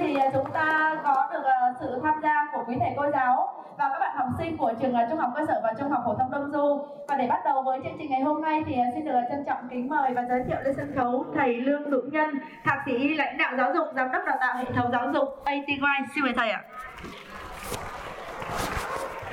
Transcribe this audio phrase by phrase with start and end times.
[0.00, 3.54] thì à, chúng ta có được à, sự tham gia của quý thầy cô giáo
[3.78, 6.02] và các bạn học sinh của trường à, trung học cơ sở và trung học
[6.06, 6.86] phổ thông Đông Du.
[7.08, 9.68] Và để bắt đầu với chương trình ngày hôm nay thì xin được trân trọng
[9.70, 12.30] kính mời và giới thiệu lên sân khấu thầy Lương Dũng Nhân,
[12.64, 15.80] thạc sĩ lãnh đạo giáo dục, giám đốc đào tạo hệ thống giáo dục ATY.
[16.14, 16.62] Xin mời thầy ạ.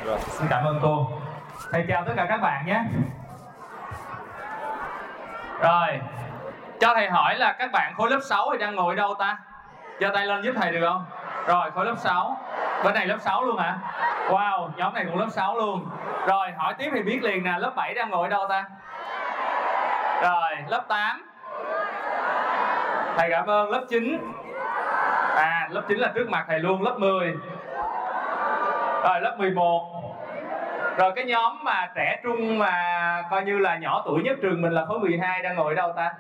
[0.06, 1.08] Rồi, xin cảm ơn cô.
[1.72, 2.84] Thầy chào tất cả các bạn nhé.
[5.62, 6.00] Rồi,
[6.80, 9.38] cho thầy hỏi là các bạn khối lớp 6 thì đang ngồi đâu ta?
[10.00, 11.06] Giơ tay lên giúp thầy được không?
[11.48, 12.38] Rồi khối lớp 6
[12.84, 13.78] bên này lớp 6 luôn hả?
[14.28, 15.86] Wow, nhóm này cũng lớp 6 luôn.
[16.28, 18.66] Rồi, hỏi tiếp thì biết liền nè, lớp 7 đang ngồi đâu ta?
[20.22, 21.24] Rồi, lớp 8
[23.18, 24.34] thầy cảm ơn, lớp 9
[25.36, 27.36] à lớp 9 là trước mặt thầy luôn, lớp 10
[29.04, 30.04] rồi, lớp 11
[30.98, 32.74] rồi, cái nhóm mà trẻ trung mà
[33.32, 36.12] coi như là nhỏ tuổi nhất trường mình là khối 12 đang ngồi đâu ta?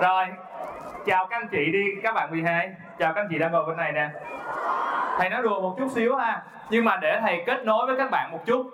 [0.00, 0.26] Rồi
[1.06, 3.76] chào các anh chị đi các bạn 12 chào các anh chị đang ngồi bên
[3.76, 4.10] này nè.
[5.18, 8.10] Thầy nói đùa một chút xíu ha nhưng mà để thầy kết nối với các
[8.10, 8.70] bạn một chút.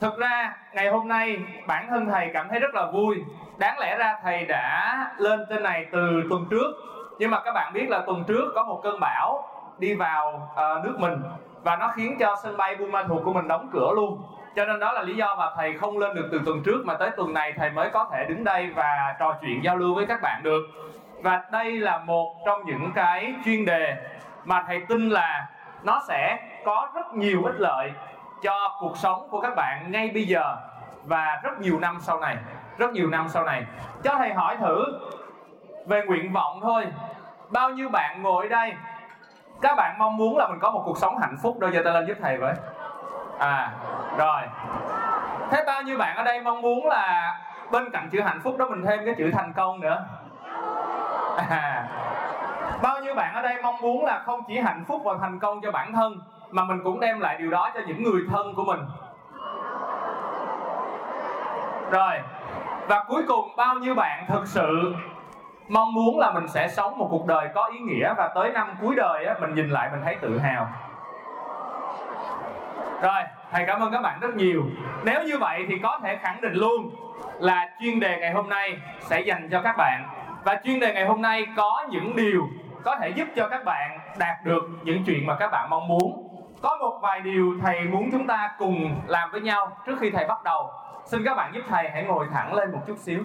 [0.00, 3.24] Thực ra ngày hôm nay bản thân thầy cảm thấy rất là vui.
[3.58, 6.72] Đáng lẽ ra thầy đã lên trên này từ tuần trước
[7.18, 10.84] nhưng mà các bạn biết là tuần trước có một cơn bão đi vào uh,
[10.84, 11.22] nước mình
[11.62, 14.22] và nó khiến cho sân bay Buôn Ma Thuột của mình đóng cửa luôn.
[14.56, 16.94] Cho nên đó là lý do mà thầy không lên được từ tuần trước mà
[16.94, 20.06] tới tuần này thầy mới có thể đứng đây và trò chuyện giao lưu với
[20.06, 20.62] các bạn được
[21.24, 23.96] và đây là một trong những cái chuyên đề
[24.44, 25.48] mà thầy tin là
[25.82, 27.92] nó sẽ có rất nhiều ích lợi
[28.42, 30.56] cho cuộc sống của các bạn ngay bây giờ
[31.04, 32.36] và rất nhiều năm sau này,
[32.78, 33.64] rất nhiều năm sau này.
[34.02, 34.84] Cho thầy hỏi thử
[35.86, 36.86] về nguyện vọng thôi.
[37.48, 38.74] Bao nhiêu bạn ngồi đây?
[39.62, 41.58] Các bạn mong muốn là mình có một cuộc sống hạnh phúc?
[41.58, 42.54] Đâu giờ ta lên giúp thầy với.
[43.38, 43.70] À
[44.18, 44.42] rồi.
[45.50, 47.36] Thế bao nhiêu bạn ở đây mong muốn là
[47.70, 50.04] bên cạnh chữ hạnh phúc đó mình thêm cái chữ thành công nữa?
[51.36, 51.88] À,
[52.82, 55.60] bao nhiêu bạn ở đây mong muốn là không chỉ hạnh phúc và thành công
[55.60, 58.64] cho bản thân mà mình cũng đem lại điều đó cho những người thân của
[58.64, 58.80] mình?
[61.90, 62.20] Rồi.
[62.88, 64.94] Và cuối cùng bao nhiêu bạn thực sự
[65.68, 68.76] mong muốn là mình sẽ sống một cuộc đời có ý nghĩa và tới năm
[68.80, 70.68] cuối đời á, mình nhìn lại mình thấy tự hào?
[73.02, 74.62] Rồi thầy cảm ơn các bạn rất nhiều.
[75.04, 76.90] Nếu như vậy thì có thể khẳng định luôn
[77.38, 80.08] là chuyên đề ngày hôm nay sẽ dành cho các bạn
[80.44, 82.48] và chuyên đề ngày hôm nay có những điều
[82.84, 86.28] có thể giúp cho các bạn đạt được những chuyện mà các bạn mong muốn.
[86.62, 90.26] Có một vài điều thầy muốn chúng ta cùng làm với nhau trước khi thầy
[90.26, 90.70] bắt đầu.
[91.04, 93.20] Xin các bạn giúp thầy hãy ngồi thẳng lên một chút xíu.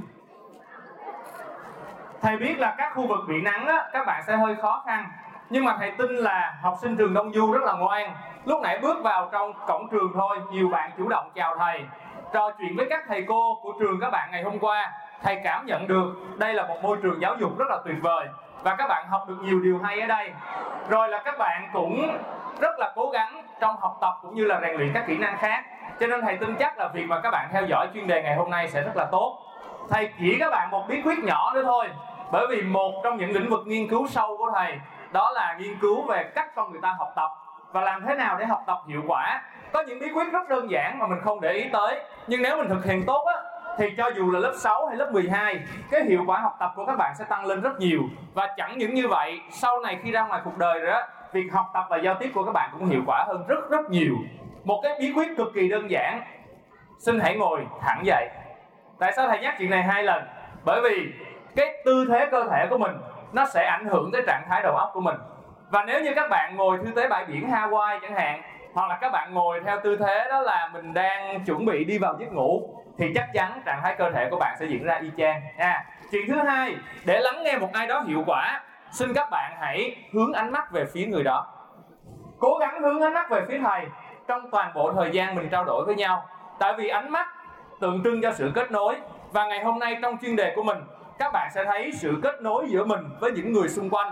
[2.21, 5.05] Thầy biết là các khu vực bị nắng á, các bạn sẽ hơi khó khăn.
[5.49, 8.13] Nhưng mà thầy tin là học sinh trường Đông Du rất là ngoan.
[8.45, 11.85] Lúc nãy bước vào trong cổng trường thôi nhiều bạn chủ động chào thầy.
[12.33, 14.91] Trò chuyện với các thầy cô của trường các bạn ngày hôm qua
[15.23, 18.27] thầy cảm nhận được đây là một môi trường giáo dục rất là tuyệt vời
[18.63, 20.31] và các bạn học được nhiều điều hay ở đây.
[20.89, 22.17] Rồi là các bạn cũng
[22.61, 25.37] rất là cố gắng trong học tập cũng như là rèn luyện các kỹ năng
[25.37, 25.63] khác.
[25.99, 28.35] Cho nên thầy tin chắc là việc mà các bạn theo dõi chuyên đề ngày
[28.35, 29.37] hôm nay sẽ rất là tốt.
[29.89, 31.89] Thầy chỉ các bạn một bí quyết nhỏ nữa thôi,
[32.31, 34.79] bởi vì một trong những lĩnh vực nghiên cứu sâu của thầy
[35.11, 37.31] đó là nghiên cứu về cách con người ta học tập
[37.71, 39.41] và làm thế nào để học tập hiệu quả.
[39.73, 42.57] Có những bí quyết rất đơn giản mà mình không để ý tới, nhưng nếu
[42.57, 43.41] mình thực hiện tốt á
[43.79, 45.59] thì cho dù là lớp 6 hay lớp 12
[45.91, 48.01] cái hiệu quả học tập của các bạn sẽ tăng lên rất nhiều.
[48.33, 51.01] Và chẳng những như vậy, sau này khi ra ngoài cuộc đời rồi đó
[51.33, 53.89] việc học tập và giao tiếp của các bạn cũng hiệu quả hơn rất rất
[53.89, 54.15] nhiều.
[54.63, 56.21] Một cái bí quyết cực kỳ đơn giản.
[56.99, 58.29] Xin hãy ngồi thẳng dậy.
[58.99, 60.23] Tại sao thầy nhắc chuyện này hai lần?
[60.65, 61.13] Bởi vì
[61.55, 62.97] cái tư thế cơ thể của mình,
[63.33, 65.17] nó sẽ ảnh hưởng tới trạng thái đầu óc của mình.
[65.69, 68.41] Và nếu như các bạn ngồi tư thế bãi biển Hawaii chẳng hạn
[68.73, 71.97] hoặc là các bạn ngồi theo tư thế đó là mình đang chuẩn bị đi
[71.97, 74.99] vào giấc ngủ, thì chắc chắn trạng thái cơ thể của bạn sẽ diễn ra
[75.01, 75.41] y chang.
[75.57, 76.75] Nha chuyện thứ hai,
[77.05, 80.71] để lắng nghe một ai đó hiệu quả, xin các bạn hãy hướng ánh mắt
[80.71, 81.47] về phía người đó.
[82.39, 83.85] Cố gắng hướng ánh mắt về phía thầy
[84.27, 86.25] trong toàn bộ thời gian mình trao đổi với nhau.
[86.59, 87.27] Tại vì ánh mắt
[87.79, 88.95] tượng trưng cho sự kết nối.
[89.31, 90.77] Và ngày hôm nay trong chuyên đề của mình,
[91.19, 94.11] các bạn sẽ thấy sự kết nối giữa mình với những người xung quanh,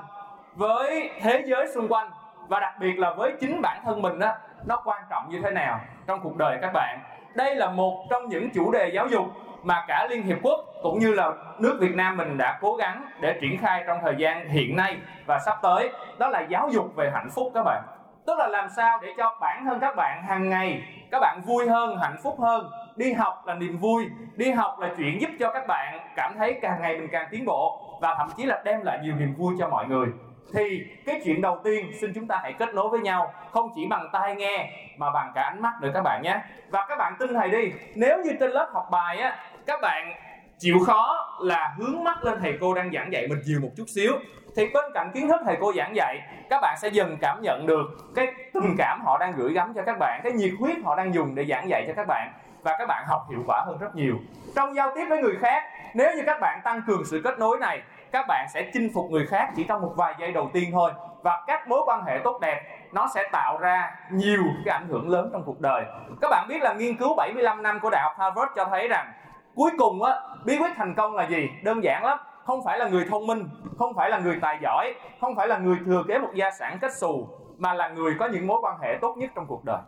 [0.56, 2.12] với thế giới xung quanh,
[2.48, 5.52] và đặc biệt là với chính bản thân mình á nó quan trọng như thế
[5.52, 7.00] nào trong cuộc đời các bạn?
[7.36, 9.26] Đây là một trong những chủ đề giáo dục
[9.64, 13.06] mà cả Liên Hiệp Quốc cũng như là nước Việt Nam mình đã cố gắng
[13.22, 15.90] để triển khai trong thời gian hiện nay và sắp tới.
[16.18, 17.84] Đó là giáo dục về hạnh phúc các bạn.
[18.26, 21.70] Tức là làm sao để cho bản thân các bạn hàng ngày các bạn vui
[21.70, 22.70] hơn, hạnh phúc hơn.
[22.96, 24.06] Đi học là niềm vui,
[24.36, 27.46] đi học là chuyện giúp cho các bạn cảm thấy càng ngày mình càng tiến
[27.46, 30.08] bộ và thậm chí là đem lại nhiều niềm vui cho mọi người
[30.54, 33.88] thì cái chuyện đầu tiên, xin chúng ta hãy kết nối với nhau, không chỉ
[33.90, 36.40] bằng tai nghe, mà bằng cả ánh mắt nữa các bạn nhé.
[36.70, 40.14] Và các bạn tin thầy đi, nếu như trên lớp học bài á, các bạn
[40.60, 43.86] chịu khó là hướng mắt lên thầy cô đang giảng dạy mình nhiều một chút
[43.88, 44.12] xíu,
[44.56, 47.66] thì bên cạnh kiến thức thầy cô giảng dạy, các bạn sẽ dần cảm nhận
[47.68, 47.86] được
[48.16, 51.14] cái tình cảm họ đang gửi gắm cho các bạn, cái nhiệt huyết họ đang
[51.14, 52.32] dùng để giảng dạy cho các bạn,
[52.64, 54.16] và các bạn học hiệu quả hơn rất nhiều.
[54.56, 55.64] Trong giao tiếp với người khác,
[55.94, 59.06] nếu như các bạn tăng cường sự kết nối này các bạn sẽ chinh phục
[59.12, 60.92] người khác chỉ trong một vài giây đầu tiên thôi.
[61.24, 62.62] Và các mối quan hệ tốt đẹp,
[62.92, 65.86] nó sẽ tạo ra nhiều cái ảnh hưởng lớn trong cuộc đời.
[66.22, 69.14] Các bạn biết là nghiên cứu 75 năm của đại học Harvard cho thấy rằng
[69.56, 70.14] cuối cùng á,
[70.46, 71.50] bí quyết thành công là gì?
[71.64, 72.18] Đơn giản lắm.
[72.46, 75.58] Không phải là người thông minh, không phải là người tài giỏi, không phải là
[75.58, 77.28] người thừa kế một gia sản kết xù,
[77.58, 79.82] mà là người có những mối quan hệ tốt nhất trong cuộc đời.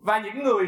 [0.00, 0.66] Và những người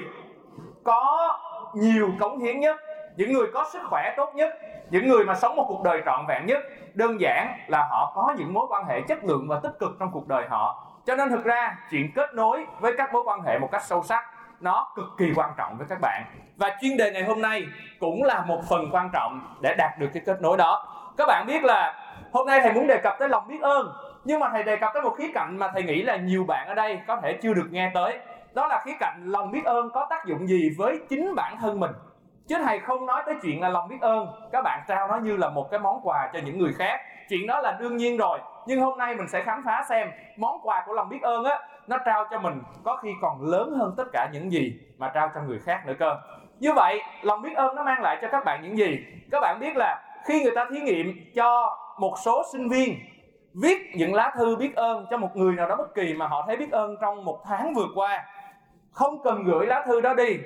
[0.84, 1.32] có
[1.74, 2.76] nhiều cống hiến nhất,
[3.16, 4.50] những người có sức khỏe tốt nhất
[4.90, 6.58] những người mà sống một cuộc đời trọn vẹn nhất,
[6.94, 10.10] đơn giản là họ có những mối quan hệ chất lượng và tích cực trong
[10.12, 10.86] cuộc đời họ.
[11.06, 14.02] Cho nên thực ra, chuyện kết nối với các mối quan hệ một cách sâu
[14.02, 14.24] sắc,
[14.60, 16.22] nó cực kỳ quan trọng với các bạn.
[16.56, 17.66] Và chuyên đề ngày hôm nay
[18.00, 20.86] cũng là một phần quan trọng để đạt được cái kết nối đó.
[21.16, 21.94] Các bạn biết là
[22.32, 23.92] hôm nay thầy muốn đề cập tới lòng biết ơn,
[24.24, 26.68] nhưng mà thầy đề cập tới một khía cạnh mà thầy nghĩ là nhiều bạn
[26.68, 28.18] ở đây có thể chưa được nghe tới.
[28.54, 31.80] Đó là khía cạnh lòng biết ơn có tác dụng gì với chính bản thân
[31.80, 31.90] mình
[32.50, 34.26] chứ thầy không nói tới chuyện là lòng biết ơn.
[34.52, 37.00] Các bạn trao nó như là một cái món quà cho những người khác.
[37.28, 40.60] Chuyện đó là đương nhiên rồi, nhưng hôm nay mình sẽ khám phá xem món
[40.62, 43.94] quà của lòng biết ơn á, nó trao cho mình có khi còn lớn hơn
[43.96, 46.16] tất cả những gì mà trao cho người khác nữa cơ.
[46.58, 48.98] Như vậy, lòng biết ơn nó mang lại cho các bạn những gì?
[49.30, 52.98] Các bạn biết là khi người ta thí nghiệm cho một số sinh viên
[53.62, 56.44] viết những lá thư biết ơn cho một người nào đó bất kỳ mà họ
[56.46, 58.24] thấy biết ơn trong một tháng vừa qua,
[58.90, 60.38] không cần gửi lá thư đó đi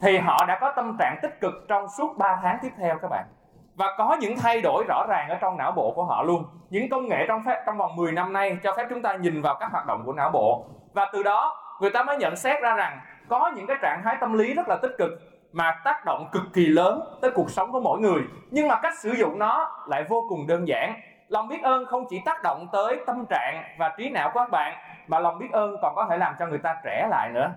[0.00, 3.08] thì họ đã có tâm trạng tích cực trong suốt 3 tháng tiếp theo các
[3.08, 3.24] bạn.
[3.74, 6.44] Và có những thay đổi rõ ràng ở trong não bộ của họ luôn.
[6.70, 9.42] Những công nghệ trong phép, trong vòng 10 năm nay cho phép chúng ta nhìn
[9.42, 10.66] vào các hoạt động của não bộ.
[10.92, 14.16] Và từ đó, người ta mới nhận xét ra rằng có những cái trạng thái
[14.20, 15.10] tâm lý rất là tích cực
[15.52, 18.22] mà tác động cực kỳ lớn tới cuộc sống của mỗi người.
[18.50, 20.94] Nhưng mà cách sử dụng nó lại vô cùng đơn giản.
[21.28, 24.50] Lòng biết ơn không chỉ tác động tới tâm trạng và trí não của các
[24.50, 24.74] bạn,
[25.06, 27.50] mà lòng biết ơn còn có thể làm cho người ta trẻ lại nữa.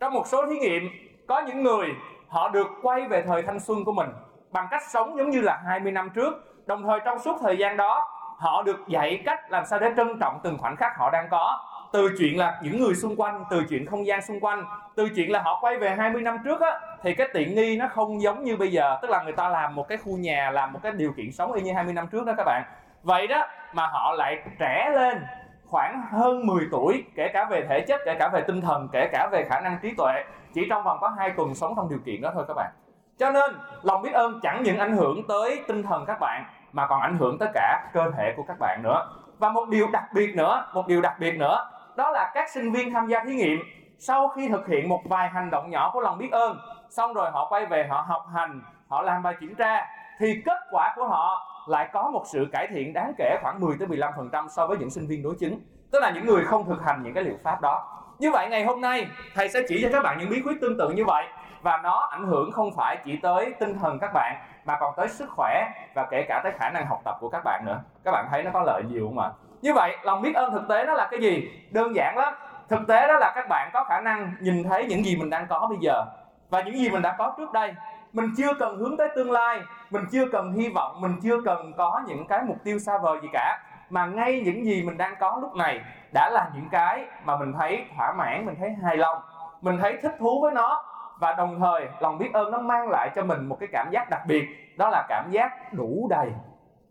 [0.00, 0.82] Trong một số thí nghiệm
[1.28, 1.88] có những người,
[2.28, 4.08] họ được quay về thời thanh xuân của mình
[4.50, 6.34] bằng cách sống giống như là 20 năm trước.
[6.66, 10.18] Đồng thời trong suốt thời gian đó, họ được dạy cách làm sao để trân
[10.20, 11.58] trọng từng khoảnh khắc họ đang có.
[11.92, 14.64] Từ chuyện là những người xung quanh, từ chuyện không gian xung quanh,
[14.96, 17.88] từ chuyện là họ quay về 20 năm trước á, thì cái tiện nghi nó
[17.88, 18.98] không giống như bây giờ.
[19.02, 21.52] Tức là người ta làm một cái khu nhà, làm một cái điều kiện sống
[21.52, 22.62] y như 20 năm trước đó các bạn.
[23.02, 25.24] Vậy đó mà họ lại trẻ lên
[25.66, 29.08] khoảng hơn 10 tuổi, kể cả về thể chất, kể cả về tinh thần, kể
[29.12, 30.24] cả về khả năng trí tuệ
[30.54, 32.72] chỉ trong vòng có hai tuần sống trong điều kiện đó thôi các bạn.
[33.18, 33.50] Cho nên,
[33.82, 37.18] lòng biết ơn chẳng những ảnh hưởng tới tinh thần các bạn, mà còn ảnh
[37.18, 39.06] hưởng tới cả cơ thể của các bạn nữa.
[39.38, 42.72] Và một điều đặc biệt nữa, một điều đặc biệt nữa, đó là các sinh
[42.72, 43.58] viên tham gia thí nghiệm,
[43.98, 46.58] sau khi thực hiện một vài hành động nhỏ của lòng biết ơn,
[46.90, 49.86] xong rồi họ quay về họ học hành, họ làm bài kiểm tra,
[50.18, 53.76] thì kết quả của họ lại có một sự cải thiện đáng kể khoảng 10
[53.78, 55.60] tới 15% so với những sinh viên đối chứng.
[55.92, 58.64] Tức là những người không thực hành những cái liệu pháp đó như vậy ngày
[58.64, 61.24] hôm nay, thầy sẽ chỉ cho các bạn những bí quyết tương tự như vậy.
[61.62, 65.08] Và nó ảnh hưởng không phải chỉ tới tinh thần các bạn, mà còn tới
[65.08, 67.80] sức khỏe và kể cả tới khả năng học tập của các bạn nữa.
[68.04, 69.30] Các bạn thấy nó có lợi nhiều không ạ?
[69.62, 71.50] Như vậy, lòng biết ơn thực tế nó là cái gì?
[71.70, 72.34] Đơn giản lắm.
[72.68, 75.46] Thực tế đó là các bạn có khả năng nhìn thấy những gì mình đang
[75.46, 76.04] có bây giờ.
[76.50, 77.74] Và những gì mình đã có trước đây,
[78.12, 79.60] mình chưa cần hướng tới tương lai,
[79.90, 83.18] mình chưa cần hy vọng, mình chưa cần có những cái mục tiêu xa vời
[83.22, 83.58] gì cả.
[83.90, 85.80] Mà ngay những gì mình đang có lúc này
[86.14, 89.18] đã là những cái mà mình thấy thỏa mãn, mình thấy hài lòng,
[89.60, 90.84] mình thấy thích thú với nó.
[91.20, 94.10] Và đồng thời, lòng biết ơn nó mang lại cho mình một cái cảm giác
[94.10, 96.32] đặc biệt, đó là cảm giác đủ đầy,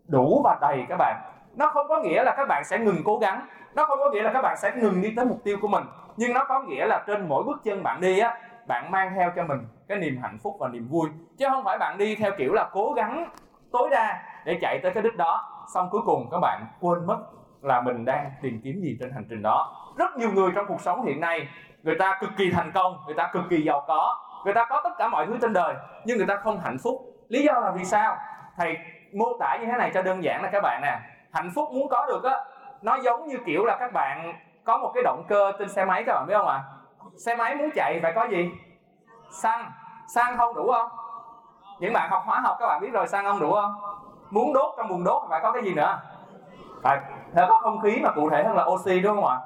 [0.08, 1.16] đủ và đầy các bạn.
[1.54, 4.22] Nó không có nghĩa là các bạn sẽ ngừng cố gắng, nó không có nghĩa
[4.22, 5.84] là các bạn sẽ ngừng đi tới mục tiêu của mình,
[6.16, 9.30] nhưng nó có nghĩa là trên mỗi bước chân bạn đi á, bạn mang theo
[9.36, 9.58] cho mình
[9.88, 11.08] cái niềm hạnh phúc và niềm vui.
[11.38, 13.30] Chứ không phải bạn đi theo kiểu là cố gắng
[13.72, 17.18] tối đa để chạy tới cái đích đó, xong cuối cùng các bạn quên mất
[17.64, 19.76] là mình đang tìm kiếm gì trên hành trình đó.
[19.98, 21.48] Rất nhiều người trong cuộc sống hiện nay,
[21.82, 24.80] người ta cực kỳ thành công, người ta cực kỳ giàu có, người ta có
[24.84, 27.00] tất cả mọi thứ trên đời, nhưng người ta không hạnh phúc.
[27.28, 28.16] Lý do là vì sao?
[28.56, 28.76] Thầy
[29.14, 30.98] mô tả như thế này cho đơn giản là các bạn nè.
[31.32, 32.36] Hạnh phúc muốn có được á,
[32.82, 36.04] nó giống như kiểu là các bạn có một cái động cơ trên xe máy,
[36.06, 36.54] các bạn biết không ạ?
[36.54, 36.74] À?
[37.16, 38.50] xe máy muốn chạy phải có gì?
[39.30, 39.70] Xăng.
[40.14, 40.88] Xăng không đủ không?
[41.80, 43.72] Những bạn học hóa học các bạn biết rồi, xăng không đủ không?
[44.30, 46.00] Muốn đốt trong buồng đốt phải có cái gì nữa?
[46.82, 47.00] Phải
[47.34, 49.38] phải có không khí mà cụ thể hơn là oxy, đúng không ạ?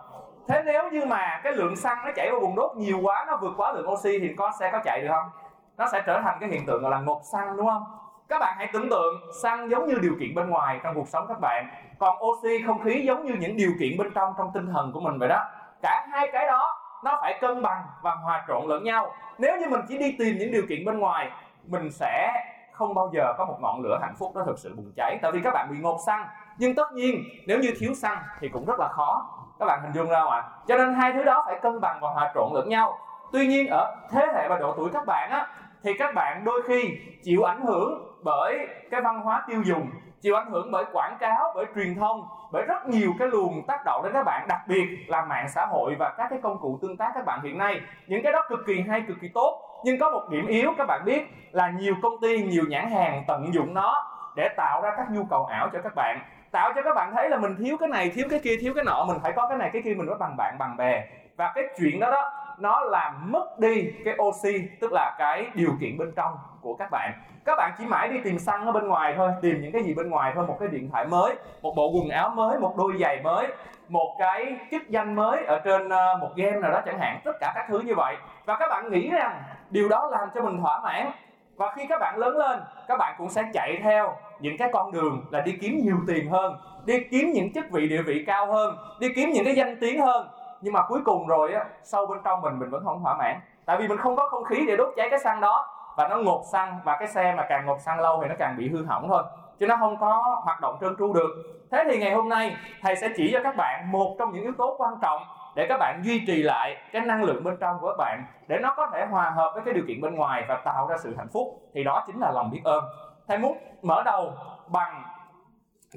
[0.48, 3.36] Thế nếu như mà cái lượng xăng nó chảy vào vùng đốt nhiều quá, nó
[3.36, 5.30] vượt quá lượng oxy thì con xe có chạy được không?
[5.76, 7.84] Nó sẽ trở thành cái hiện tượng gọi là ngột xăng, đúng không?
[8.28, 11.26] Các bạn hãy tưởng tượng, xăng giống như điều kiện bên ngoài trong cuộc sống
[11.28, 11.68] các bạn.
[11.98, 15.00] Còn oxy, không khí giống như những điều kiện bên trong trong tinh thần của
[15.00, 15.44] mình vậy đó.
[15.82, 19.14] Cả hai cái đó, nó phải cân bằng và hòa trộn lẫn nhau.
[19.38, 21.30] Nếu như mình chỉ đi tìm những điều kiện bên ngoài,
[21.66, 22.32] mình sẽ
[22.72, 25.18] không bao giờ có một ngọn lửa hạnh phúc nó thực sự bùng cháy.
[25.22, 26.26] Tại vì các bạn bị ngột xăng
[26.58, 29.34] nhưng tất nhiên, nếu như thiếu xăng thì cũng rất là khó.
[29.58, 30.42] Các bạn hình dung ra không ạ?
[30.66, 32.98] Cho nên hai thứ đó phải cân bằng và hòa trộn lẫn nhau.
[33.32, 35.46] Tuy nhiên ở thế hệ và độ tuổi các bạn á,
[35.82, 40.36] thì các bạn đôi khi chịu ảnh hưởng bởi cái văn hóa tiêu dùng, chịu
[40.36, 44.00] ảnh hưởng bởi quảng cáo, bởi truyền thông, bởi rất nhiều cái luồng tác động
[44.04, 46.96] đến các bạn, đặc biệt là mạng xã hội và các cái công cụ tương
[46.96, 47.80] tác các bạn hiện nay.
[48.06, 49.60] Những cái đó cực kỳ hay, cực kỳ tốt.
[49.84, 51.22] Nhưng có một điểm yếu các bạn biết
[51.52, 54.04] là nhiều công ty, nhiều nhãn hàng tận dụng nó
[54.38, 56.20] để tạo ra các nhu cầu ảo cho các bạn.
[56.50, 58.84] Tạo cho các bạn thấy là mình thiếu cái này, thiếu cái kia, thiếu cái
[58.84, 61.04] nọ, mình phải có cái này, cái kia, mình mới bằng bạn, bằng bè.
[61.36, 65.70] Và cái chuyện đó đó, nó làm mất đi cái oxy, tức là cái điều
[65.80, 67.12] kiện bên trong của các bạn.
[67.44, 69.94] Các bạn chỉ mãi đi tìm xăng ở bên ngoài thôi, tìm những cái gì
[69.94, 72.92] bên ngoài thôi, một cái điện thoại mới, một bộ quần áo mới, một đôi
[73.00, 73.46] giày mới,
[73.88, 77.32] một cái chức danh mới ở trên ờ, một game nào đó chẳng hạn, tất
[77.40, 78.16] cả các thứ như vậy.
[78.44, 81.10] Và các bạn nghĩ rằng điều đó làm cho mình thỏa mãn.
[81.56, 84.92] Và khi các bạn lớn lên, các bạn cũng sẽ chạy theo những cái con
[84.92, 88.52] đường là đi kiếm nhiều tiền hơn, đi kiếm những chức vị địa vị cao
[88.52, 90.28] hơn, đi kiếm những cái danh tiếng hơn.
[90.60, 93.40] Nhưng mà cuối cùng rồi á sâu bên trong mình mình vẫn không thỏa mãn.
[93.64, 95.66] Tại vì mình không có không khí để đốt cháy cái xăng đó.
[95.96, 98.56] Và nó ngột xăng, và cái xe mà càng ngột xăng lâu thì nó càng
[98.58, 99.22] bị hư hỏng thôi.
[99.58, 101.30] Chứ nó không có hoạt động trơn tru được.
[101.70, 104.52] Thế thì ngày hôm nay, thầy sẽ chỉ cho các bạn một trong những yếu
[104.58, 105.22] tố quan trọng
[105.54, 108.58] để các bạn duy trì lại cái năng lượng bên trong của các bạn, để
[108.62, 111.14] nó có thể hòa hợp với cái điều kiện bên ngoài và tạo ra sự
[111.18, 111.60] hạnh phúc.
[111.74, 112.84] Thì đó chính là lòng biết ơn
[113.28, 114.32] thầy muốn mở đầu
[114.68, 115.02] bằng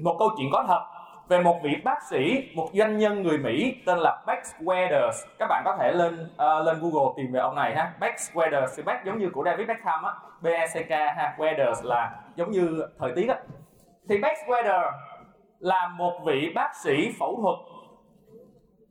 [0.02, 0.82] một câu chuyện có thật
[1.28, 5.12] về một vị bác sĩ, một doanh nhân người Mỹ tên là Bex Weathers.
[5.38, 7.92] Các bạn có thể lên uh, lên Google tìm về ông này ha.
[8.00, 11.34] Bex Weathers, thì Bex giống như của David Beckham á, B E C K ha.
[11.38, 13.36] Weathers là giống như thời tiết á.
[14.08, 14.90] Thì Bex Weathers
[15.58, 17.56] là một vị bác sĩ phẫu thuật.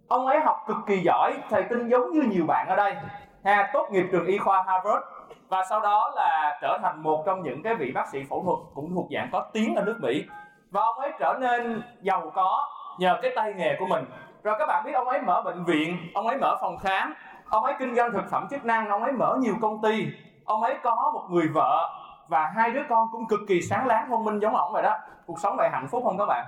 [0.08, 2.96] Ông ấy học cực kỳ giỏi, thầy tin giống như nhiều bạn ở đây.
[3.44, 5.04] Ha, tốt nghiệp trường y khoa Harvard
[5.52, 8.76] và sau đó là trở thành một trong những cái vị bác sĩ phẫu thuật
[8.76, 10.26] cũng thuộc dạng có tiếng ở nước Mỹ.
[10.70, 12.68] Và ông ấy trở nên giàu có
[13.00, 14.06] nhờ cái tay nghề của mình.
[14.44, 17.14] Rồi các bạn biết ông ấy mở bệnh viện, ông ấy mở phòng khám,
[17.50, 20.08] ông ấy kinh doanh thực phẩm chức năng, ông ấy mở nhiều công ty.
[20.46, 21.90] Ông ấy có một người vợ
[22.28, 24.98] và hai đứa con cũng cực kỳ sáng láng, thông minh giống ổng vậy đó.
[25.26, 26.46] Cuộc sống này hạnh phúc không các bạn?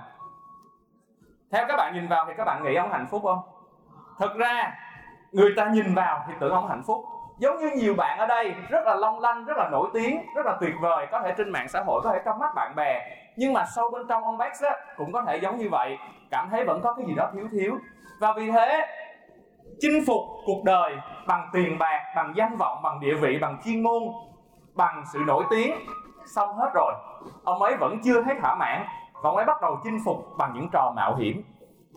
[1.52, 3.40] Theo các bạn nhìn vào thì các bạn nghĩ ông hạnh phúc không?
[4.18, 4.72] Thực ra,
[5.32, 7.04] người ta nhìn vào thì tưởng ông hạnh phúc
[7.38, 10.46] giống như nhiều bạn ở đây, rất là long lanh, rất là nổi tiếng, rất
[10.46, 13.16] là tuyệt vời, có thể trên mạng xã hội, có thể trong mắt bạn bè.
[13.36, 15.98] Nhưng mà sâu bên trong ông Bex á, cũng có thể giống như vậy,
[16.30, 17.76] cảm thấy vẫn có cái gì đó thiếu thiếu.
[18.20, 18.86] Và vì thế,
[19.80, 23.82] chinh phục cuộc đời bằng tiền bạc, bằng danh vọng, bằng địa vị, bằng chuyên
[23.82, 24.02] môn,
[24.74, 25.74] bằng sự nổi tiếng,
[26.26, 26.94] xong hết rồi.
[27.44, 28.86] Ông ấy vẫn chưa thấy thỏa mãn.
[29.22, 31.42] Và ông ấy bắt đầu chinh phục bằng những trò mạo hiểm.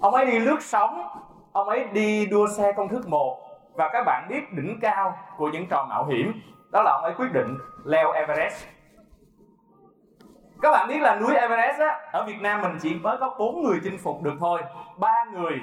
[0.01, 1.09] Ông ấy đi lướt sóng,
[1.51, 3.46] ông ấy đi đua xe công thức một
[3.77, 6.41] và các bạn biết đỉnh cao của những trò mạo hiểm.
[6.71, 8.67] Đó là ông ấy quyết định leo Everest.
[10.61, 13.63] Các bạn biết là núi Everest á ở Việt Nam mình chỉ mới có 4
[13.63, 14.61] người chinh phục được thôi.
[14.97, 15.61] Ba người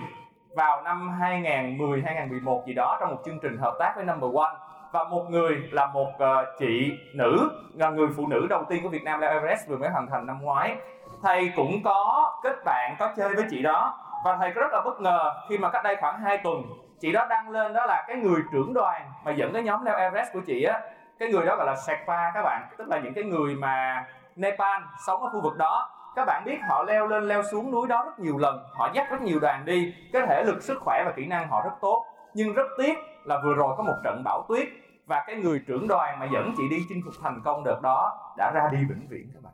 [0.56, 4.54] vào năm 2010 2011 gì đó trong một chương trình hợp tác với Number One.
[4.92, 8.88] Và một người là một uh, chị nữ là người phụ nữ đầu tiên của
[8.88, 10.76] Việt Nam leo Everest vừa mới hoàn thành năm ngoái.
[11.22, 13.98] Thầy cũng có kết bạn có chơi với chị đó.
[14.24, 16.62] Và thầy rất là bất ngờ khi mà cách đây khoảng 2 tuần
[17.04, 19.96] chị đó đăng lên đó là cái người trưởng đoàn mà dẫn cái nhóm leo
[19.96, 20.80] Everest của chị á.
[21.18, 24.04] Cái người đó gọi là Sherpa các bạn, tức là những cái người mà
[24.36, 25.90] Nepal sống ở khu vực đó.
[26.16, 29.10] Các bạn biết họ leo lên, leo xuống núi đó rất nhiều lần, họ dắt
[29.10, 29.94] rất nhiều đoàn đi.
[30.12, 32.06] Cái thể lực, sức khỏe và kỹ năng họ rất tốt.
[32.34, 34.68] Nhưng rất tiếc là vừa rồi có một trận bão tuyết
[35.06, 38.18] và cái người trưởng đoàn mà dẫn chị đi chinh phục thành công đợt đó
[38.36, 39.52] đã ra đi vĩnh viễn các bạn.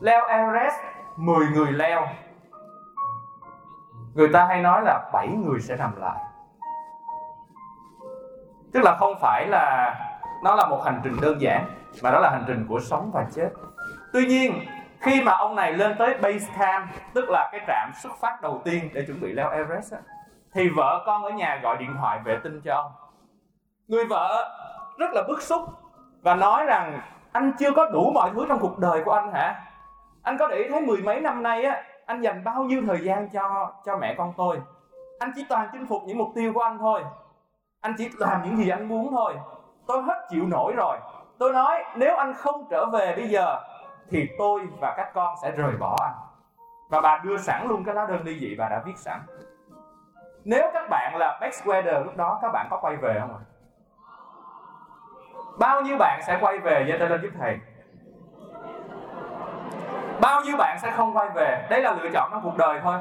[0.00, 0.76] Leo Everest
[1.16, 2.06] 10 người leo.
[4.14, 6.29] Người ta hay nói là 7 người sẽ nằm lại
[8.72, 9.94] tức là không phải là
[10.44, 11.64] nó là một hành trình đơn giản
[12.02, 13.48] mà đó là hành trình của sống và chết.
[14.12, 14.64] Tuy nhiên
[15.00, 18.60] khi mà ông này lên tới base camp tức là cái trạm xuất phát đầu
[18.64, 19.98] tiên để chuẩn bị leo Everest á,
[20.54, 22.92] thì vợ con ở nhà gọi điện thoại vệ tinh cho ông.
[23.88, 24.50] Người vợ
[24.98, 25.62] rất là bức xúc
[26.22, 27.00] và nói rằng
[27.32, 29.60] anh chưa có đủ mọi thứ trong cuộc đời của anh hả?
[30.22, 33.04] Anh có để ý thấy mười mấy năm nay á anh dành bao nhiêu thời
[33.04, 34.60] gian cho cho mẹ con tôi?
[35.18, 37.04] Anh chỉ toàn chinh phục những mục tiêu của anh thôi
[37.80, 39.34] anh chỉ làm những gì anh muốn thôi.
[39.86, 40.98] Tôi hết chịu nổi rồi.
[41.38, 43.60] Tôi nói, nếu anh không trở về bây giờ,
[44.10, 46.14] thì tôi và các con sẽ rời bỏ anh.
[46.88, 49.20] Và bà đưa sẵn luôn cái lá đơn ly dị bà đã viết sẵn.
[50.44, 53.42] Nếu các bạn là Max Weather lúc đó, các bạn có quay về không ạ?
[55.58, 57.58] Bao nhiêu bạn sẽ quay về giơ tay lên giúp thầy?
[60.20, 61.66] Bao nhiêu bạn sẽ không quay về?
[61.70, 62.96] Đấy là lựa chọn trong cuộc đời thôi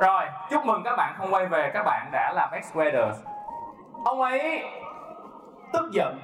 [0.00, 2.76] rồi, chúc mừng các bạn không quay về, các bạn đã là Max
[4.04, 4.64] ông ấy
[5.72, 6.18] tức giận.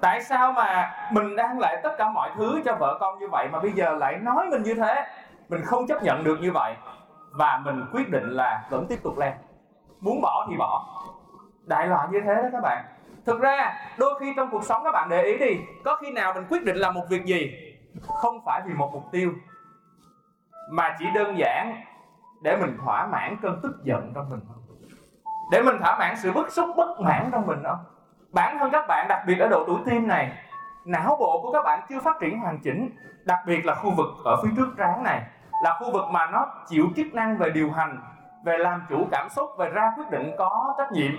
[0.00, 3.48] Tại sao mà mình đang lại tất cả mọi thứ cho vợ con như vậy
[3.52, 5.06] mà bây giờ lại nói mình như thế?
[5.48, 6.74] Mình không chấp nhận được như vậy.
[7.32, 9.32] Và mình quyết định là vẫn tiếp tục lên.
[10.00, 10.86] Muốn bỏ thì bỏ.
[11.64, 12.84] Đại loại như thế đó các bạn.
[13.26, 16.34] Thực ra, đôi khi trong cuộc sống các bạn để ý đi, có khi nào
[16.34, 17.52] mình quyết định làm một việc gì?
[18.02, 19.32] Không phải vì một mục tiêu,
[20.70, 21.82] mà chỉ đơn giản
[22.46, 24.62] để mình thỏa mãn cơn tức giận trong mình không?
[25.50, 27.78] để mình thỏa mãn sự bức xúc, bất mãn trong mình không
[28.32, 30.32] bản thân các bạn, đặc biệt ở độ tuổi teen này,
[30.84, 32.90] não bộ của các bạn chưa phát triển hoàn chỉnh,
[33.24, 35.22] đặc biệt là khu vực ở phía trước trán này,
[35.62, 38.00] là khu vực mà nó chịu chức năng về điều hành,
[38.44, 41.12] về làm chủ cảm xúc, về ra quyết định có trách nhiệm,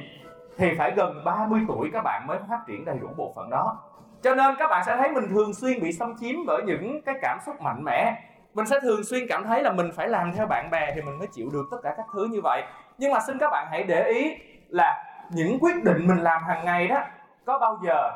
[0.57, 3.77] thì phải gần 30 tuổi các bạn mới phát triển đầy đủ bộ phận đó
[4.21, 7.15] cho nên các bạn sẽ thấy mình thường xuyên bị xâm chiếm bởi những cái
[7.21, 8.23] cảm xúc mạnh mẽ
[8.57, 11.19] mình sẽ thường xuyên cảm thấy là mình phải làm theo bạn bè thì mình
[11.19, 12.63] mới chịu được tất cả các thứ như vậy.
[12.97, 14.37] Nhưng mà xin các bạn hãy để ý
[14.69, 16.99] là những quyết định mình làm hàng ngày đó,
[17.45, 18.11] có bao giờ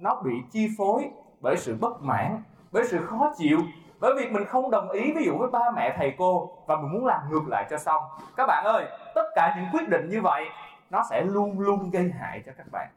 [0.00, 1.10] nó bị chi phối
[1.40, 3.58] bởi sự bất mãn, bởi sự khó chịu,
[4.00, 6.92] bởi việc mình không đồng ý ví dụ với ba mẹ, thầy cô và mình
[6.92, 8.02] muốn làm ngược lại cho xong.
[8.36, 8.84] Các bạn ơi,
[9.14, 10.44] tất cả những quyết định như vậy,
[10.90, 12.88] nó sẽ luôn luôn gây hại cho các bạn.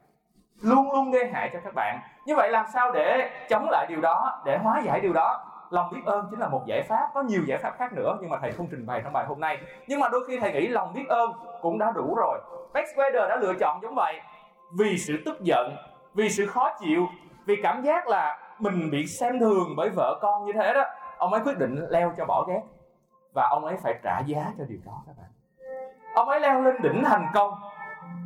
[0.61, 1.99] Luôn luôn gây hại cho các bạn.
[2.25, 5.45] Như vậy làm sao để chống lại điều đó, để hóa giải điều đó?
[5.69, 8.29] Lòng biết ơn chính là một giải pháp, có nhiều giải pháp khác nữa, nhưng
[8.29, 9.57] mà thầy không trình bày trong bài hôm nay.
[9.87, 12.39] Nhưng mà đôi khi thầy nghĩ lòng biết ơn cũng đã đủ rồi.
[12.73, 14.21] Max Weber đã lựa chọn giống vậy
[14.77, 15.75] vì sự tức giận,
[16.13, 17.07] vì sự khó chịu,
[17.45, 20.83] vì cảm giác là mình bị xem thường bởi vợ con như thế đó.
[21.17, 22.61] Ông ấy quyết định leo cho bỏ ghét
[23.33, 25.27] và ông ấy phải trả giá cho điều đó các bạn.
[26.13, 27.53] Ông ấy leo lên đỉnh thành công,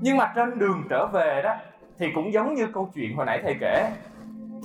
[0.01, 1.55] nhưng mà trên đường trở về đó
[1.99, 3.89] thì cũng giống như câu chuyện hồi nãy thầy kể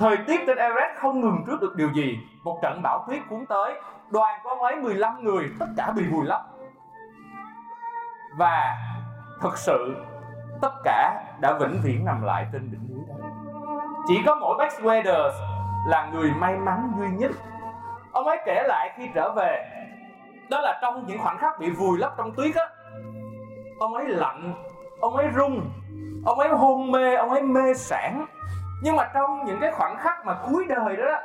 [0.00, 2.18] thời tiết trên Everest không ngừng trước được điều gì.
[2.44, 3.74] Một trận bão tuyết cuốn tới,
[4.10, 6.42] đoàn có mấy 15 người, tất cả bị vùi lấp.
[8.38, 8.76] Và
[9.40, 9.96] thực sự,
[10.62, 13.28] tất cả đã vĩnh viễn nằm lại trên đỉnh núi đó.
[14.08, 15.32] Chỉ có mỗi Max Weathers
[15.86, 17.30] là người may mắn duy nhất.
[18.12, 19.68] Ông ấy kể lại khi trở về,
[20.50, 22.68] đó là trong những khoảnh khắc bị vùi lấp trong tuyết á,
[23.78, 24.54] ông ấy lạnh,
[25.00, 25.60] ông ấy run
[26.26, 28.26] ông ấy hôn mê, ông ấy mê sản
[28.82, 31.18] nhưng mà trong những cái khoảnh khắc mà cuối đời đó, đó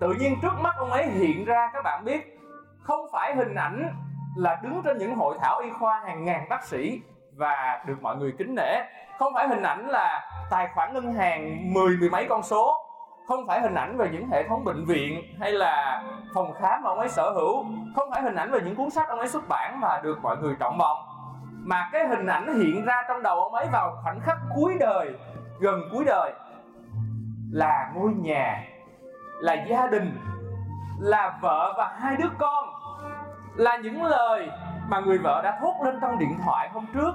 [0.00, 2.38] tự nhiên trước mắt ông ấy hiện ra các bạn biết
[2.82, 3.94] không phải hình ảnh
[4.36, 7.00] là đứng trên những hội thảo y khoa hàng ngàn bác sĩ
[7.36, 8.82] và được mọi người kính nể.
[9.18, 12.78] Không phải hình ảnh là tài khoản ngân hàng mười mười mấy con số.
[13.28, 16.02] Không phải hình ảnh về những hệ thống bệnh viện hay là
[16.34, 17.64] phòng khám mà ông ấy sở hữu.
[17.96, 20.36] Không phải hình ảnh về những cuốn sách ông ấy xuất bản và được mọi
[20.36, 20.98] người trọng vọng.
[21.64, 25.14] Mà cái hình ảnh hiện ra trong đầu ông ấy vào khoảnh khắc cuối đời
[25.60, 26.32] gần cuối đời
[27.52, 28.64] là ngôi nhà,
[29.40, 30.18] là gia đình,
[30.98, 32.68] là vợ và hai đứa con.
[33.54, 34.50] Là những lời
[34.88, 37.12] mà người vợ đã thốt lên trong điện thoại hôm trước.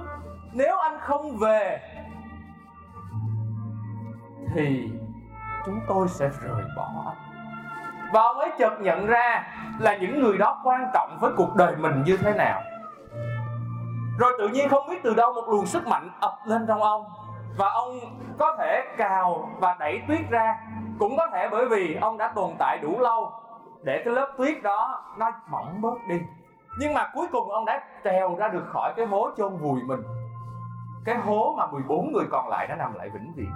[0.52, 1.80] Nếu anh không về,
[4.54, 4.90] thì
[5.66, 7.16] chúng tôi sẽ rời bỏ anh.
[8.12, 9.46] Và ông ấy chợt nhận ra
[9.78, 12.62] là những người đó quan trọng với cuộc đời mình như thế nào.
[14.18, 17.04] Rồi tự nhiên không biết từ đâu một luồng sức mạnh ập lên trong ông
[17.56, 17.98] và ông
[18.38, 20.60] có thể cào và đẩy tuyết ra.
[20.98, 23.32] Cũng có thể bởi vì ông đã tồn tại đủ lâu
[23.82, 26.20] để cái lớp tuyết đó nó mỏng bớt đi.
[26.78, 30.00] Nhưng mà cuối cùng ông đã trèo ra được khỏi cái hố chôn vùi mình.
[31.04, 33.52] Cái hố mà 14 người còn lại đã nằm lại vĩnh viễn.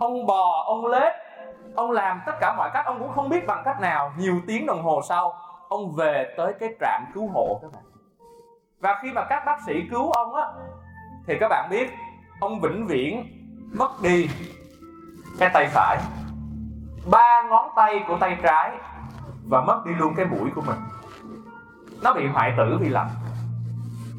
[0.00, 1.12] Ông bò, ông lết,
[1.76, 2.86] ông làm tất cả mọi cách.
[2.86, 4.12] Ông cũng không biết bằng cách nào.
[4.18, 5.34] Nhiều tiếng đồng hồ sau,
[5.68, 7.82] ông về tới cái trạm cứu hộ các bạn.
[8.80, 10.46] Và khi mà các bác sĩ cứu ông á,
[11.26, 11.90] thì các bạn biết
[12.44, 13.24] ông vĩnh viễn
[13.78, 14.28] mất đi
[15.38, 15.98] cái tay phải.
[17.10, 18.70] Ba ngón tay của tay trái
[19.48, 20.76] và mất đi luôn cái mũi của mình.
[22.02, 23.08] Nó bị hoại tử vì lạnh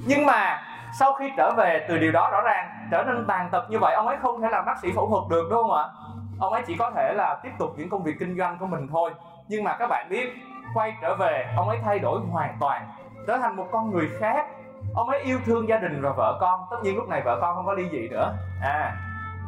[0.08, 0.62] nhưng mà
[1.00, 3.94] sau khi trở về, từ điều đó rõ ràng trở nên tàn tật như vậy,
[3.96, 5.86] ông ấy không thể làm bác sĩ phẫu thuật được, đúng không ạ?
[6.40, 8.88] Ông ấy chỉ có thể là tiếp tục những công việc kinh doanh của mình
[8.92, 9.12] thôi.
[9.48, 10.34] Nhưng mà các bạn biết,
[10.74, 12.88] quay trở về, ông ấy thay đổi hoàn toàn,
[13.28, 14.46] trở thành một con người khác
[14.96, 16.62] ông ấy yêu thương gia đình và vợ con.
[16.72, 18.34] Tất nhiên lúc này vợ con không có ly dị nữa.
[18.62, 18.98] À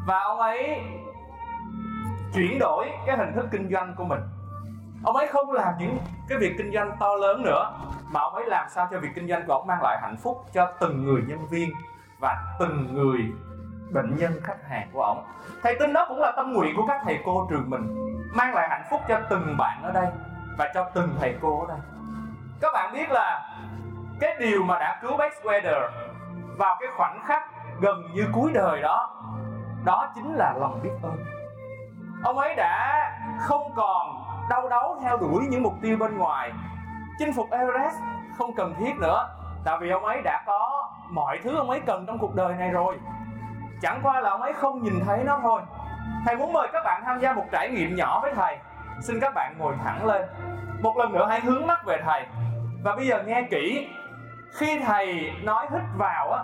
[0.05, 0.81] và ông ấy
[2.33, 4.19] chuyển đổi cái hình thức kinh doanh của mình.
[5.03, 5.97] Ông ấy không làm những
[6.29, 7.71] cái việc kinh doanh to lớn nữa,
[8.11, 10.45] mà ông ấy làm sao cho việc kinh doanh của ông mang lại hạnh phúc
[10.53, 11.69] cho từng người nhân viên
[12.19, 13.19] và từng người
[13.91, 15.23] bệnh nhân khách hàng của ông.
[15.63, 18.67] Thầy tin đó cũng là tâm nguyện của các thầy cô trường mình, mang lại
[18.69, 20.07] hạnh phúc cho từng bạn ở đây
[20.57, 21.77] và cho từng thầy cô ở đây.
[22.61, 23.56] Các bạn biết là
[24.19, 25.89] cái điều mà đã cứu Max Weather
[26.57, 27.43] vào cái khoảnh khắc
[27.81, 29.09] gần như cuối đời đó
[29.85, 31.25] đó chính là lòng biết ơn.
[32.23, 36.51] Ông ấy đã không còn đau đấu theo đuổi những mục tiêu bên ngoài.
[37.19, 37.95] Chinh phục Everest
[38.37, 39.29] không cần thiết nữa,
[39.65, 42.69] tại vì ông ấy đã có mọi thứ ông ấy cần trong cuộc đời này
[42.69, 42.99] rồi.
[43.81, 45.61] Chẳng qua là ông ấy không nhìn thấy nó thôi.
[46.25, 48.57] Thầy muốn mời các bạn tham gia một trải nghiệm nhỏ với thầy.
[49.01, 50.25] Xin các bạn ngồi thẳng lên.
[50.81, 52.25] Một lần nữa hãy hướng mắt về thầy.
[52.83, 53.89] Và bây giờ nghe kỹ
[54.53, 56.43] khi thầy nói hít vào á,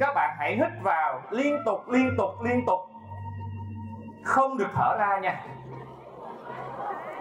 [0.00, 2.80] các bạn hãy hít vào liên tục liên tục liên tục.
[4.24, 5.40] Không được thở ra nha.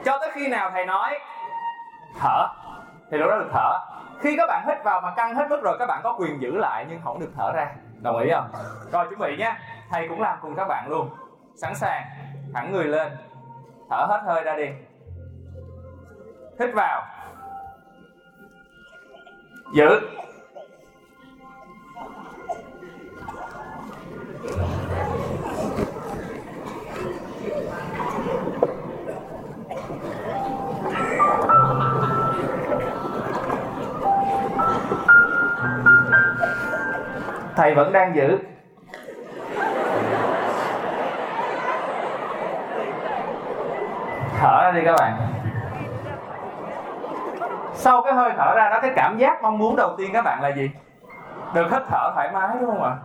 [0.06, 1.20] Cho tới khi nào thầy nói,
[2.20, 2.48] thở?
[3.12, 3.80] Thì lúc đó được thở.
[4.20, 6.58] Khi các bạn hít vào mà căng hết mức rồi, các bạn có quyền giữ
[6.58, 7.72] lại nhưng không được thở ra.
[8.02, 8.48] Đồng ý không?
[8.92, 9.56] Rồi chuẩn bị nhé.
[9.90, 11.10] thầy cũng làm cùng các bạn luôn.
[11.56, 12.04] Sẵn sàng.
[12.54, 13.18] Thẳng người lên.
[13.90, 14.68] Thở hết hơi ra đi.
[16.60, 17.04] Hít vào
[19.74, 20.02] giữ
[37.56, 38.38] thầy vẫn đang giữ.
[44.40, 45.14] Thở ra đi các bạn
[47.80, 50.42] sau cái hơi thở ra đó, cái cảm giác mong muốn đầu tiên các bạn
[50.42, 50.72] là gì?
[51.54, 52.96] Được hít thở thoải mái, đúng không ạ?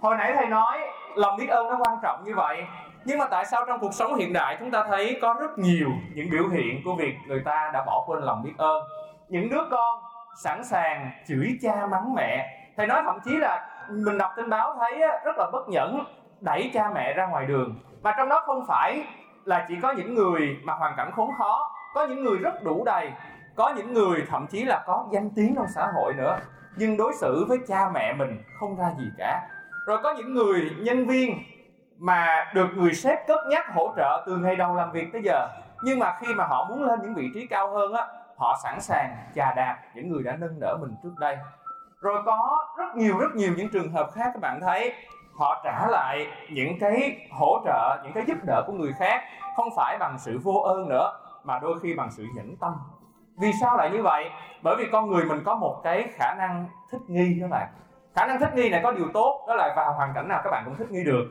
[0.00, 0.78] Hồi nãy thầy nói
[1.14, 2.64] lòng biết ơn nó quan trọng như vậy,
[3.04, 5.88] nhưng mà tại sao trong cuộc sống hiện đại chúng ta thấy có rất nhiều
[6.14, 8.82] những biểu hiện của việc người ta đã bỏ quên lòng biết ơn?
[9.28, 10.00] Những đứa con
[10.36, 12.58] sẵn sàng chửi cha mắng mẹ.
[12.76, 16.04] Thầy nói thậm chí là mình đọc tin báo thấy rất là bất nhẫn,
[16.40, 17.74] đẩy cha mẹ ra ngoài đường.
[18.02, 19.04] Và trong đó không phải
[19.44, 22.84] là chỉ có những người mà hoàn cảnh khốn khó có những người rất đủ
[22.84, 23.12] đầy,
[23.56, 26.38] có những người thậm chí là có danh tiếng trong xã hội nữa.
[26.76, 29.48] Nhưng đối xử với cha mẹ mình không ra gì cả.
[29.86, 31.38] Rồi có những người nhân viên
[31.98, 35.48] mà được người sếp cất nhắc hỗ trợ từ ngày đầu làm việc tới giờ.
[35.84, 38.80] Nhưng mà khi mà họ muốn lên những vị trí cao hơn á, họ sẵn
[38.80, 41.38] sàng chà đạp những người đã nâng đỡ mình trước đây.
[42.00, 44.94] Rồi có rất nhiều rất nhiều những trường hợp khác, các bạn thấy,
[45.34, 49.22] họ trả lại những cái hỗ trợ, những cái giúp đỡ của người khác,
[49.56, 51.12] không phải bằng sự vô ơn nữa
[51.44, 52.72] mà đôi khi bằng sự nhẫn tâm.
[53.40, 54.30] Vì sao lại như vậy?
[54.62, 57.68] Bởi vì con người mình có một cái khả năng thích nghi các bạn.
[58.14, 60.50] Khả năng thích nghi này có điều tốt, đó là vào hoàn cảnh nào các
[60.50, 61.24] bạn cũng thích nghi được.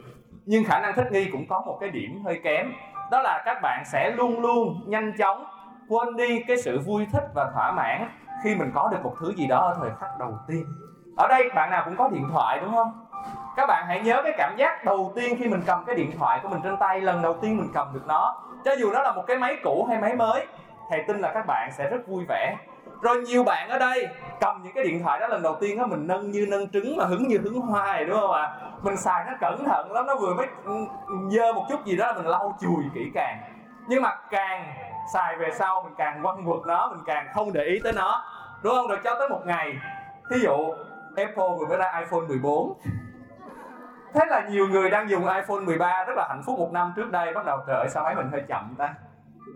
[0.45, 2.71] Nhưng khả năng thích nghi cũng có một cái điểm hơi kém,
[3.11, 5.45] đó là các bạn sẽ luôn luôn nhanh chóng
[5.89, 8.09] quên đi cái sự vui thích và thỏa mãn
[8.43, 10.65] khi mình có được một thứ gì đó ở thời khắc đầu tiên.
[11.17, 13.05] Ở đây, bạn nào cũng có điện thoại, đúng không?
[13.55, 16.39] Các bạn hãy nhớ cái cảm giác đầu tiên khi mình cầm cái điện thoại
[16.43, 19.11] của mình trên tay, lần đầu tiên mình cầm được nó cho dù nó là
[19.11, 20.47] một cái máy cũ hay máy mới,
[20.89, 22.55] thầy tin là các bạn sẽ rất vui vẻ.
[23.01, 24.07] Rồi nhiều bạn ở đây
[24.39, 26.97] cầm những cái điện thoại đó lần đầu tiên á, mình nâng như nâng trứng
[26.97, 28.55] mà hứng như hứng hoa này, đúng không ạ?
[28.81, 30.47] Mình xài nó cẩn thận lắm, nó vừa mới
[31.29, 33.37] dơ một chút gì đó mình lau chùi kỹ càng.
[33.87, 34.73] Nhưng mà càng
[35.13, 38.23] xài về sau mình càng quăng vượt nó, mình càng không để ý tới nó.
[38.63, 38.87] Đúng không?
[38.87, 39.73] Rồi cho tới một ngày,
[40.29, 40.73] thí dụ
[41.15, 42.73] Apple vừa mới ra iPhone 14
[44.13, 47.11] Thế là nhiều người đang dùng iPhone 13 rất là hạnh phúc một năm trước
[47.11, 48.93] đây, bắt đầu trời sao máy mình hơi chậm ta?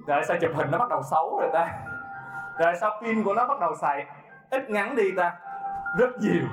[0.08, 1.70] Rồi sao chụp hình nó bắt đầu xấu rồi ta?
[2.58, 4.06] Rồi sao pin của nó bắt đầu xài
[4.50, 5.36] ít ngắn đi ta?
[5.98, 6.44] Rất nhiều.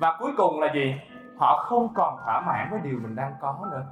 [0.00, 1.00] Và cuối cùng là gì?
[1.38, 3.82] Họ không còn thỏa mãn với điều mình đang có nữa.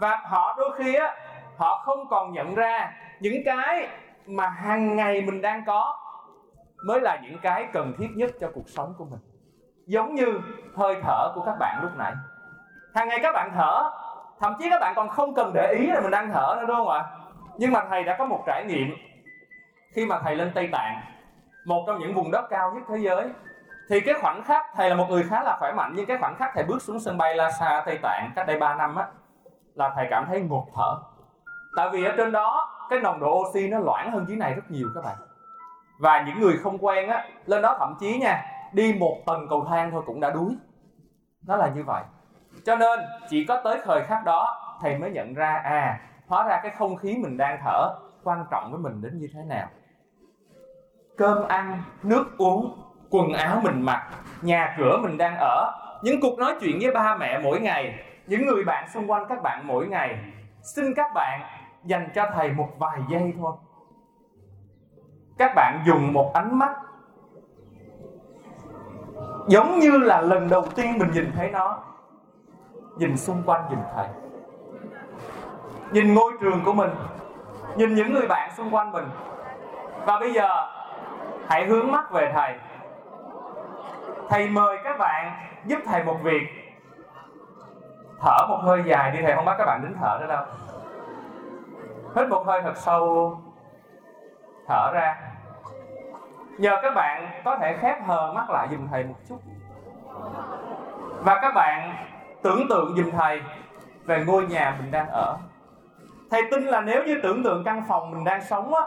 [0.00, 1.14] Và họ đôi khi á,
[1.56, 3.88] Họ không còn nhận ra những cái
[4.26, 5.98] mà hàng ngày mình đang có
[6.86, 9.20] mới là những cái cần thiết nhất cho cuộc sống của mình.
[9.86, 10.40] Giống như
[10.76, 12.12] hơi thở của các bạn lúc nãy
[12.96, 13.90] hàng ngày các bạn thở,
[14.40, 16.76] thậm chí các bạn còn không cần để ý là mình đang thở nữa, đúng
[16.76, 17.04] không ạ?
[17.58, 18.96] Nhưng mà thầy đã có một trải nghiệm.
[19.94, 21.00] Khi mà thầy lên tây tạng,
[21.66, 23.28] một trong những vùng đất cao nhất thế giới,
[23.88, 26.36] thì cái khoảnh khắc thầy là một người khá là khỏe mạnh, nhưng cái khoảnh
[26.36, 29.06] khắc thầy bước xuống sân bay Lhasa Tây Tạng cách đây 3 năm á,
[29.74, 30.96] là thầy cảm thấy ngột thở.
[31.76, 34.70] Tại vì ở trên đó, cái nồng độ oxy nó loãng hơn dưới này rất
[34.70, 35.16] nhiều các bạn.
[36.00, 39.66] Và những người không quen á, lên đó thậm chí nha, đi một tầng cầu
[39.68, 40.56] thang thôi cũng đã đuối.
[41.46, 42.02] Nó là như vậy
[42.66, 46.60] cho nên, chỉ có tới thời khắc đó, thầy mới nhận ra à hóa ra
[46.62, 49.68] cái không khí mình đang thở quan trọng với mình đến như thế nào.
[51.16, 54.08] Cơm ăn, nước uống, quần áo mình mặc,
[54.42, 58.46] nhà cửa mình đang ở, những cuộc nói chuyện với ba mẹ mỗi ngày, những
[58.46, 60.18] người bạn xung quanh các bạn mỗi ngày.
[60.74, 61.40] Xin các bạn
[61.84, 63.52] dành cho thầy một vài giây thôi.
[65.38, 66.72] Các bạn dùng một ánh mắt
[69.48, 71.82] giống như là lần đầu tiên mình nhìn thấy nó
[72.96, 74.06] nhìn xung quanh nhìn thầy.
[75.90, 76.90] Nhìn ngôi trường của mình.
[77.76, 79.04] Nhìn những người bạn xung quanh mình.
[80.06, 80.48] Và bây giờ,
[81.48, 82.58] hãy hướng mắt về thầy.
[84.28, 85.32] Thầy mời các bạn
[85.64, 86.42] giúp thầy một việc.
[88.20, 90.44] Thở một hơi dài đi thầy, không bắt các bạn đến thở nữa đâu.
[92.16, 93.38] Hít một hơi thật sâu,
[94.68, 95.16] thở ra.
[96.58, 99.38] Nhờ các bạn có thể khép hờ mắt lại, dùm thầy một chút.
[101.24, 101.94] Và các bạn
[102.46, 103.40] tưởng tượng giùm thầy
[104.04, 105.36] về ngôi nhà mình đang ở.
[106.30, 108.82] Thầy tin là nếu như tưởng tượng căn phòng mình đang sống á,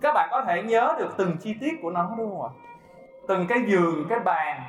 [0.00, 2.50] các bạn có thể nhớ được từng chi tiết của nó đúng không ạ?
[3.28, 4.62] Từng cái giường, cái bàn,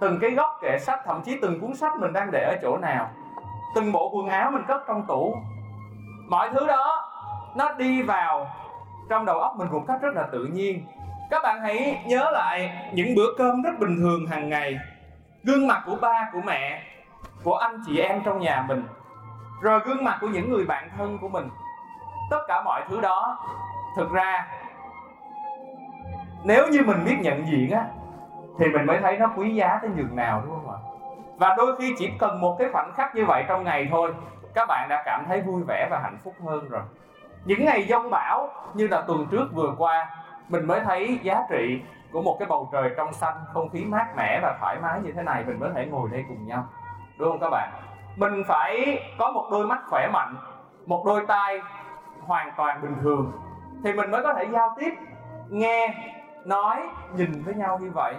[0.00, 2.76] từng cái góc kệ sách, thậm chí từng cuốn sách mình đang để ở chỗ
[2.76, 3.10] nào.
[3.74, 5.36] Từng bộ quần áo mình cất trong tủ.
[6.28, 7.08] Mọi thứ đó,
[7.56, 8.50] nó đi vào
[9.08, 10.86] trong đầu óc mình một cách rất là tự nhiên.
[11.30, 14.78] Các bạn hãy nhớ lại những bữa cơm rất bình thường hàng ngày.
[15.44, 16.82] Gương mặt của ba, của mẹ
[17.46, 18.86] của anh chị em trong nhà mình,
[19.60, 21.50] rồi gương mặt của những người bạn thân của mình.
[22.30, 23.38] Tất cả mọi thứ đó,
[23.96, 24.46] thực ra,
[26.44, 27.84] nếu như mình biết nhận diện á,
[28.58, 30.78] thì mình mới thấy nó quý giá tới nhường nào, đúng không ạ?
[31.36, 34.14] Và đôi khi chỉ cần một cái khoảnh khắc như vậy trong ngày thôi,
[34.54, 36.82] các bạn đã cảm thấy vui vẻ và hạnh phúc hơn rồi.
[37.44, 40.10] Những ngày giông bão như là tuần trước vừa qua,
[40.48, 41.82] mình mới thấy giá trị
[42.12, 45.12] của một cái bầu trời trong xanh, không khí mát mẻ và thoải mái như
[45.12, 46.64] thế này, mình mới thể ngồi đây cùng nhau
[47.18, 47.70] đúng không các bạn?
[48.16, 50.36] Mình phải có một đôi mắt khỏe mạnh,
[50.86, 51.60] một đôi tai
[52.20, 53.32] hoàn toàn bình thường.
[53.84, 54.90] Thì mình mới có thể giao tiếp,
[55.48, 55.94] nghe,
[56.44, 58.14] nói, nhìn với nhau như vậy.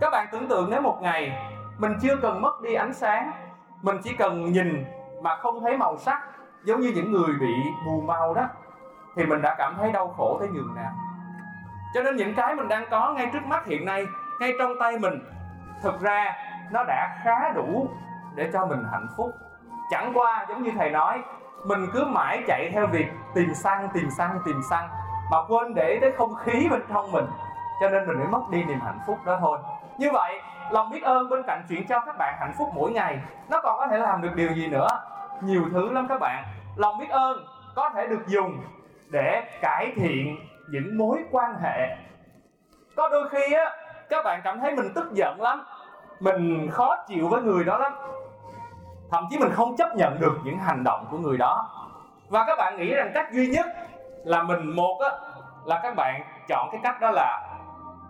[0.00, 3.32] Các bạn tưởng tượng nếu một ngày mình chưa cần mất đi ánh sáng,
[3.82, 4.84] mình chỉ cần nhìn
[5.22, 6.22] mà không thấy màu sắc,
[6.64, 7.54] giống như những người bị
[7.86, 8.44] mù màu đó,
[9.16, 10.92] thì mình đã cảm thấy đau khổ tới nhường nào.
[11.94, 14.06] Cho nên những cái mình đang có ngay trước mắt hiện nay,
[14.40, 15.20] ngay trong tay mình,
[15.82, 16.36] thực ra
[16.70, 17.88] nó đã khá đủ
[18.38, 19.30] để cho mình hạnh phúc.
[19.90, 21.22] Chẳng qua giống như thầy nói,
[21.64, 24.88] mình cứ mãi chạy theo việc tìm xăng tìm xăng tìm xăng,
[25.30, 27.26] mà quên để tới không khí bên trong mình.
[27.80, 29.58] Cho nên mình mới mất đi niềm hạnh phúc đó thôi.
[29.98, 33.18] Như vậy, lòng biết ơn bên cạnh chuyện cho các bạn hạnh phúc mỗi ngày,
[33.48, 34.88] nó còn có thể làm được điều gì nữa?
[35.40, 36.44] Nhiều thứ lắm các bạn.
[36.76, 38.60] Lòng biết ơn có thể được dùng
[39.10, 40.36] để cải thiện
[40.70, 41.96] những mối quan hệ.
[42.96, 43.70] Có đôi khi á,
[44.08, 45.64] các bạn cảm thấy mình tức giận lắm,
[46.20, 47.92] mình khó chịu với người đó lắm
[49.10, 51.70] thậm chí mình không chấp nhận được những hành động của người đó.
[52.28, 53.66] Và các bạn nghĩ rằng cách duy nhất
[54.24, 55.10] là mình một á
[55.64, 57.48] là các bạn chọn cái cách đó là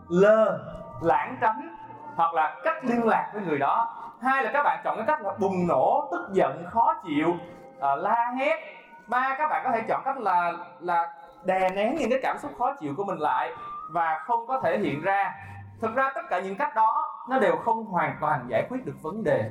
[0.08, 0.58] lơ
[1.00, 1.76] lãng tránh
[2.16, 3.94] hoặc là cách liên lạc với người đó.
[4.22, 7.34] Hai là các bạn chọn cái cách là bùng nổ tức giận khó chịu
[7.80, 8.60] à, la hét.
[9.06, 11.12] Ba các bạn có thể chọn cách là là
[11.44, 13.52] đè nén những cái cảm xúc khó chịu của mình lại
[13.90, 15.34] và không có thể hiện ra.
[15.80, 18.96] Thực ra tất cả những cách đó nó đều không hoàn toàn giải quyết được
[19.02, 19.50] vấn đề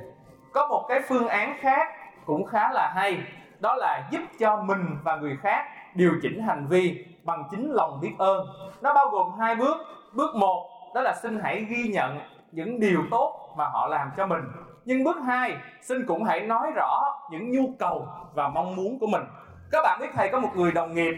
[0.52, 1.88] có một cái phương án khác
[2.26, 3.22] cũng khá là hay.
[3.60, 7.98] Đó là giúp cho mình và người khác điều chỉnh hành vi bằng chính lòng
[8.02, 8.46] biết ơn.
[8.82, 9.76] Nó bao gồm hai bước.
[10.12, 12.20] Bước một đó là xin hãy ghi nhận
[12.52, 14.42] những điều tốt mà họ làm cho mình.
[14.84, 19.06] Nhưng bước hai xin cũng hãy nói rõ những nhu cầu và mong muốn của
[19.06, 19.22] mình.
[19.72, 21.14] Các bạn biết thầy có một người đồng nghiệp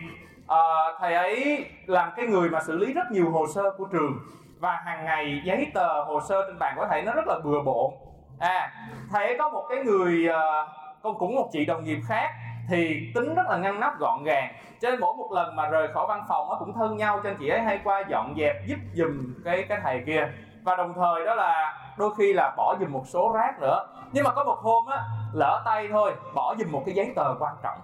[0.49, 0.59] à,
[1.01, 4.19] thầy ấy làm cái người mà xử lý rất nhiều hồ sơ của trường.
[4.59, 7.63] Và hàng ngày giấy tờ hồ sơ trên bàn của thầy nó rất là bừa
[7.63, 7.93] bộn
[8.41, 8.73] à
[9.13, 10.69] thầy ấy có một cái người ờ,
[11.03, 12.31] con cũng một chị đồng nghiệp khác
[12.69, 14.55] thì tính rất là ngăn nắp, gọn gàng.
[14.81, 17.31] Cho nên mỗi một lần mà rời khỏi văn phòng nó cũng thân nhau, cho
[17.31, 20.29] nên chị ấy hay qua dọn dẹp, giúp giùm cái cái thầy kia.
[20.65, 23.87] Và đồng thời đó là đôi khi là bỏ giùm một số rác nữa.
[24.13, 27.35] Nhưng mà có một hôm á, lỡ tay thôi, bỏ giùm một cái giấy tờ
[27.39, 27.79] quan trọng.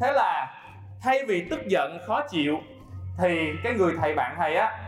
[0.00, 0.54] Thế là
[1.02, 2.58] thay vì tức giận, khó chịu,
[3.18, 4.78] thì cái người thầy bạn thầy á,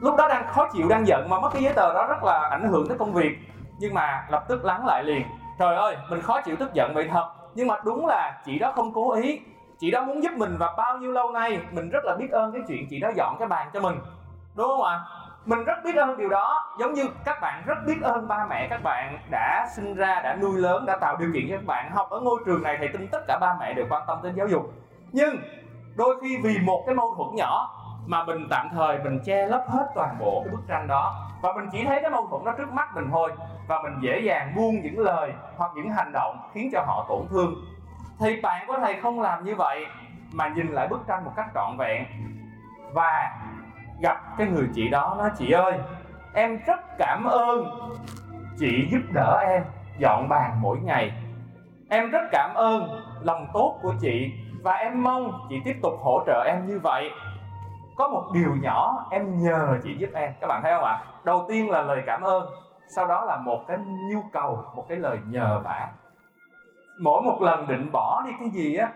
[0.00, 2.48] lúc đó đang khó chịu, đang giận mà mất cái giấy tờ đó rất là
[2.50, 3.38] ảnh hưởng tới công việc
[3.78, 5.26] nhưng mà lập tức lắng lại liền.
[5.58, 7.30] Trời ơi, mình khó chịu tức giận vậy thật.
[7.54, 9.40] Nhưng mà đúng là chị đó không cố ý.
[9.78, 12.52] Chị đó muốn giúp mình và bao nhiêu lâu nay, mình rất là biết ơn
[12.52, 14.00] cái chuyện chị đó dọn cái bàn cho mình.
[14.54, 15.00] Đúng không ạ?
[15.44, 16.76] Mình rất biết ơn điều đó.
[16.80, 20.36] Giống như các bạn rất biết ơn ba mẹ các bạn đã sinh ra, đã
[20.42, 22.88] nuôi lớn, đã tạo điều kiện cho các bạn học ở ngôi trường này thầy
[22.88, 24.72] tin tất cả ba mẹ đều quan tâm đến giáo dục.
[25.12, 25.36] Nhưng
[25.96, 27.75] đôi khi vì một cái mâu thuẫn nhỏ
[28.06, 31.28] mà mình tạm thời mình che lấp hết toàn bộ cái bức tranh đó.
[31.42, 33.32] Và mình chỉ thấy cái mâu thuẫn đó trước mắt mình thôi.
[33.68, 37.26] Và mình dễ dàng buông những lời hoặc những hành động khiến cho họ tổn
[37.30, 37.54] thương.
[38.18, 39.86] Thì bạn có thể không làm như vậy
[40.32, 42.04] mà nhìn lại bức tranh một cách trọn vẹn.
[42.92, 43.30] Và
[44.00, 45.72] gặp cái người chị đó, nói, chị ơi,
[46.34, 47.64] em rất cảm ơn
[48.58, 49.62] chị giúp đỡ em
[49.98, 51.12] dọn bàn mỗi ngày.
[51.90, 56.22] Em rất cảm ơn lòng tốt của chị và em mong chị tiếp tục hỗ
[56.26, 57.10] trợ em như vậy
[57.96, 60.32] có một điều nhỏ em nhờ chị giúp em.
[60.40, 61.04] Các bạn thấy không ạ?
[61.24, 62.50] Đầu tiên là lời cảm ơn,
[62.88, 63.78] sau đó là một cái
[64.12, 65.88] nhu cầu, một cái lời nhờ vả.
[67.00, 68.88] Mỗi một lần định bỏ đi cái gì á,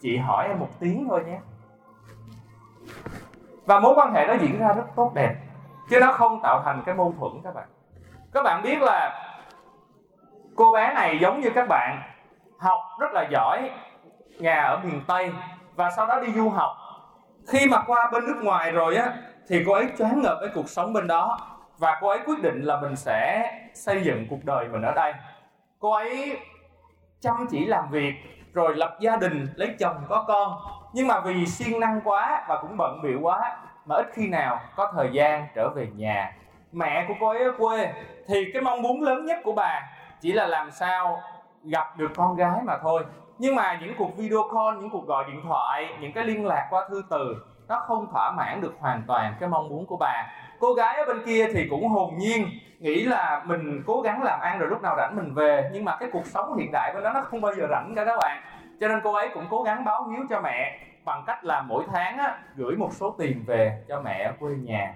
[0.00, 1.40] chị hỏi em một tiếng thôi nhé.
[3.66, 5.34] Và mối quan hệ đó diễn ra rất tốt đẹp,
[5.90, 7.68] chứ nó không tạo thành cái mâu thuẫn các bạn.
[8.32, 9.28] Các bạn biết là
[10.56, 12.02] cô bé này giống như các bạn,
[12.58, 13.70] học rất là giỏi,
[14.38, 15.32] nhà ở miền tây,
[15.76, 16.70] và sau đó đi du học
[17.48, 19.12] khi mà qua bên nước ngoài rồi á,
[19.48, 21.38] thì cô ấy choáng ngợp với cuộc sống bên đó
[21.78, 25.12] và cô ấy quyết định là mình sẽ xây dựng cuộc đời mình ở đây.
[25.78, 26.38] Cô ấy
[27.20, 28.14] chăm chỉ làm việc,
[28.52, 30.58] rồi lập gia đình, lấy chồng, có con.
[30.92, 34.60] Nhưng mà vì siêng năng quá và cũng bận bịu quá, mà ít khi nào
[34.76, 36.32] có thời gian trở về nhà.
[36.72, 37.92] Mẹ của cô ấy ở quê,
[38.28, 39.82] thì cái mong muốn lớn nhất của bà
[40.20, 41.20] chỉ là làm sao
[41.64, 43.04] gặp được con gái mà thôi
[43.42, 46.66] nhưng mà những cuộc video call những cuộc gọi điện thoại những cái liên lạc
[46.70, 47.36] qua thư từ
[47.68, 50.26] nó không thỏa mãn được hoàn toàn cái mong muốn của bà.
[50.60, 52.46] Cô gái ở bên kia thì cũng hồn nhiên
[52.78, 55.96] nghĩ là mình cố gắng làm ăn rồi lúc nào rảnh mình về nhưng mà
[55.96, 58.42] cái cuộc sống hiện đại bên đó nó không bao giờ rảnh cả các bạn.
[58.80, 61.84] Cho nên cô ấy cũng cố gắng báo hiếu cho mẹ bằng cách là mỗi
[61.92, 64.94] tháng á, gửi một số tiền về cho mẹ ở quê nhà.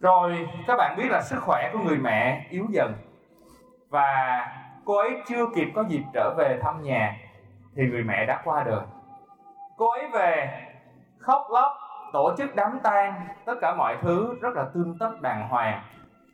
[0.00, 2.94] Rồi các bạn biết là sức khỏe của người mẹ yếu dần.
[3.90, 4.46] Và
[4.88, 7.16] cô ấy chưa kịp có dịp trở về thăm nhà,
[7.76, 8.80] thì người mẹ đã qua đời.
[9.76, 10.62] Cô ấy về,
[11.18, 11.72] khóc lóc,
[12.12, 15.82] tổ chức đám tang, tất cả mọi thứ rất là tương tất đàng hoàng.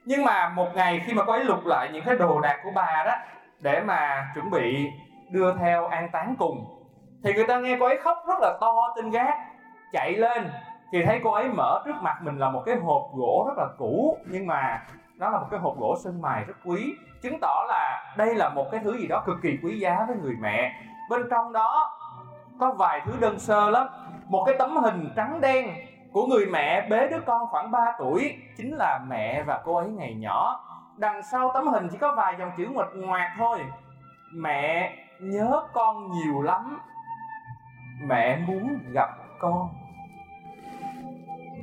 [0.04, 2.70] Nhưng mà một ngày khi mà cô ấy lục lại những cái đồ đạc của
[2.74, 3.14] bà đó,
[3.60, 4.90] để mà chuẩn bị
[5.30, 6.64] đưa theo an táng cùng,
[7.24, 9.34] thì người ta nghe cô ấy khóc rất là to tinh gác,
[9.92, 10.50] chạy lên,
[10.92, 13.68] thì thấy cô ấy mở trước mặt mình là một cái hộp gỗ rất là
[13.78, 14.86] cũ, nhưng mà
[15.16, 18.48] nó là một cái hộp gỗ sơn mài rất quý chứng tỏ là đây là
[18.48, 20.74] một cái thứ gì đó cực kỳ quý giá với người mẹ.
[21.10, 21.92] Bên trong đó
[22.60, 23.86] có vài thứ đơn sơ lắm.
[24.28, 25.74] Một cái tấm hình trắng đen
[26.12, 29.88] của người mẹ bế đứa con khoảng 3 tuổi, chính là mẹ và cô ấy
[29.88, 30.60] ngày nhỏ.
[30.96, 33.58] Đằng sau tấm hình chỉ có vài dòng chữ ngoặt ngoạc thôi.
[34.34, 36.80] Mẹ nhớ con nhiều lắm.
[38.08, 39.68] Mẹ muốn gặp con.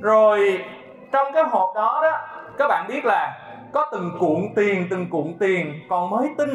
[0.00, 0.64] Rồi,
[1.12, 2.18] trong cái hộp đó đó,
[2.58, 3.41] các bạn biết là
[3.72, 6.48] có từng cuộn tiền, từng cuộn tiền, còn mới tin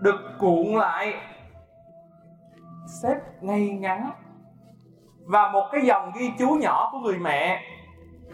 [0.00, 1.14] được cuộn lại.
[3.02, 4.10] Xếp ngay ngắn.
[5.26, 7.62] Và một cái dòng ghi chú nhỏ của người mẹ.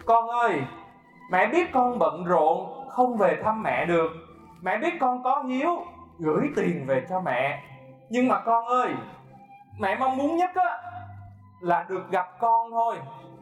[0.05, 0.61] Con ơi,
[1.31, 4.11] mẹ biết con bận rộn, không về thăm mẹ được.
[4.61, 5.85] Mẹ biết con có hiếu,
[6.19, 7.63] gửi tiền về cho mẹ.
[8.09, 8.89] Nhưng mà con ơi,
[9.79, 10.77] mẹ mong muốn nhất á,
[11.61, 12.95] là được gặp con thôi.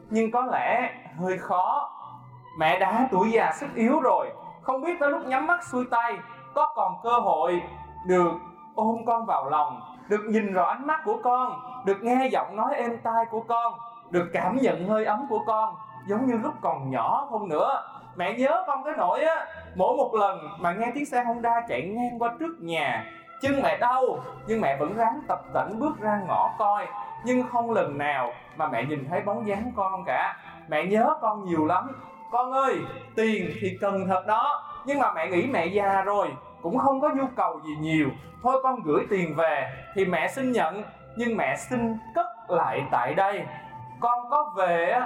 [0.10, 1.92] Nhưng có lẽ hơi khó.
[2.60, 4.30] Mẹ đã tuổi già sức yếu rồi
[4.66, 6.18] không biết tới lúc nhắm mắt xuôi tay,
[6.54, 7.64] có còn cơ hội
[8.06, 8.32] được
[8.76, 12.76] ôm con vào lòng, được nhìn vào ánh mắt của con, được nghe giọng nói
[12.76, 13.74] êm tai của con,
[14.10, 15.76] được cảm nhận hơi ấm của con,
[16.08, 17.84] giống như lúc còn nhỏ không nữa.
[18.16, 21.82] Mẹ nhớ con cái nỗi á, mỗi một lần mà nghe tiếng xe honda chạy
[21.82, 23.06] ngang qua trước nhà,
[23.42, 24.04] chân mẹ đau,
[24.48, 26.88] nhưng mẹ vẫn ráng tập tễnh bước ra ngõ coi.
[27.26, 30.38] Nhưng không lần nào mà mẹ nhìn thấy bóng dáng con cả.
[30.68, 31.92] Mẹ nhớ con nhiều lắm
[32.32, 32.76] con ơi,
[33.16, 36.28] tiền thì cần thật đó, nhưng mà mẹ nghĩ mẹ già rồi,
[36.62, 38.10] cũng không có nhu cầu gì nhiều.
[38.44, 40.84] Thôi con gửi tiền về, thì mẹ xin nhận,
[41.18, 43.46] nhưng mẹ xin cất lại tại đây.
[44.00, 45.00] Con có về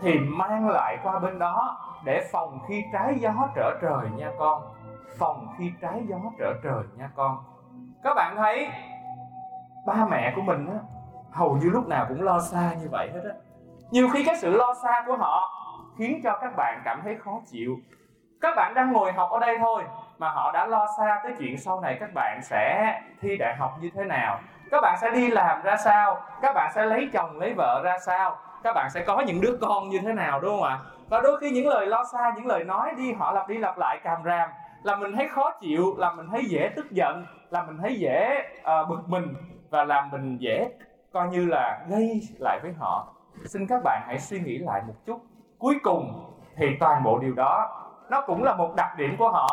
[0.00, 4.62] thì mang lại qua bên đó, để phòng khi trái gió trở trời nha con.
[5.18, 7.38] Phòng khi trái gió trở trời nha con.
[8.02, 8.68] Các bạn thấy,
[9.86, 10.78] ba mẹ của mình á,
[11.32, 13.34] hầu như lúc nào cũng lo xa như vậy hết á.
[13.90, 15.59] Nhiều khi cái sự lo xa của họ
[16.00, 17.76] khiến cho các bạn cảm thấy khó chịu.
[18.40, 19.82] Các bạn đang ngồi học ở đây thôi
[20.18, 23.78] mà họ đã lo xa tới chuyện sau này các bạn sẽ thi đại học
[23.80, 24.40] như thế nào.
[24.70, 26.22] Các bạn sẽ đi làm ra sao?
[26.42, 28.36] Các bạn sẽ lấy chồng lấy vợ ra sao?
[28.62, 30.78] Các bạn sẽ có những đứa con như thế nào đúng không ạ?
[31.08, 33.78] Và đôi khi những lời lo xa những lời nói đi họ lặp đi lặp
[33.78, 34.48] lại càm ràm
[34.82, 38.42] là mình thấy khó chịu là mình thấy dễ tức giận là mình thấy dễ
[38.60, 39.34] uh, bực mình
[39.70, 40.68] và làm mình dễ
[41.12, 43.14] coi như là gây lại với họ.
[43.44, 45.20] Xin các bạn hãy suy nghĩ lại một chút
[45.60, 47.68] cuối cùng thì toàn bộ điều đó,
[48.10, 49.46] nó cũng là một đặc điểm của họ.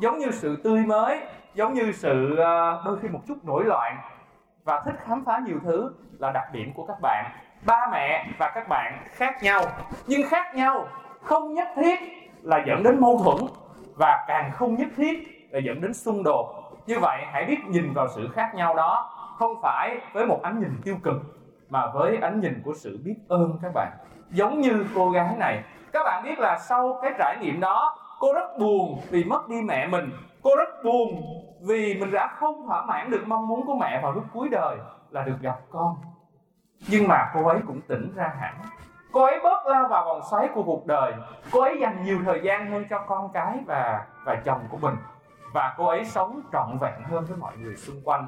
[0.00, 1.20] Giống như sự tươi mới,
[1.54, 3.96] giống như sự ờ, đôi khi một chút nổi loạn.
[4.64, 7.24] Và thích khám phá nhiều thứ là đặc điểm của các bạn.
[7.66, 9.62] Ba mẹ và các bạn khác nhau.
[10.06, 10.86] Nhưng khác nhau
[11.22, 11.98] không nhất thiết
[12.42, 13.36] là dẫn đến mâu thuẫn.
[13.96, 16.54] Và càng không nhất thiết là dẫn đến xung đột.
[16.86, 19.10] Như vậy, hãy biết nhìn vào sự khác nhau đó.
[19.38, 21.16] Không phải với một ánh nhìn tiêu cực,
[21.68, 23.92] mà với ánh nhìn của sự biết ơn các bạn
[24.34, 25.62] giống như cô gái này.
[25.92, 29.62] Các bạn biết là sau cái trải nghiệm đó, cô rất buồn vì mất đi
[29.62, 30.10] mẹ mình.
[30.42, 31.22] Cô rất buồn
[31.66, 34.76] vì mình đã không thỏa mãn được mong muốn của mẹ vào lúc cuối đời
[35.10, 35.96] là được gặp con.
[36.88, 38.54] Nhưng mà cô ấy cũng tỉnh ra hẳn.
[39.12, 41.12] Cô ấy bớt lao vào vòng xoáy của cuộc đời.
[41.52, 44.94] Cô ấy dành nhiều thời gian hơn cho con cái và và chồng của mình.
[45.52, 48.26] Và cô ấy sống trọn vẹn hơn với mọi người xung quanh.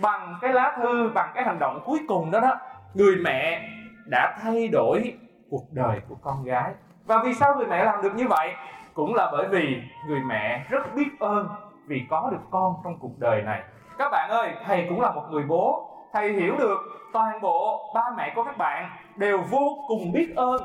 [0.00, 2.56] Bằng cái lá thư, bằng cái hành động cuối cùng đó đó,
[2.94, 3.68] người mẹ
[4.06, 5.18] đã thay đổi
[5.50, 6.72] cuộc đời của con gái.
[7.06, 8.54] Và vì sao người mẹ làm được như vậy?
[8.94, 11.48] Cũng là bởi vì người mẹ rất biết ơn
[11.86, 13.62] vì có được con trong cuộc đời này.
[13.98, 15.90] Các bạn ơi, thầy cũng là một người bố.
[16.12, 16.78] Thầy hiểu được
[17.12, 20.56] toàn bộ ba mẹ của các bạn đều vô cùng biết ơn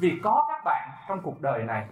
[0.00, 1.86] vì có các bạn trong cuộc đời này.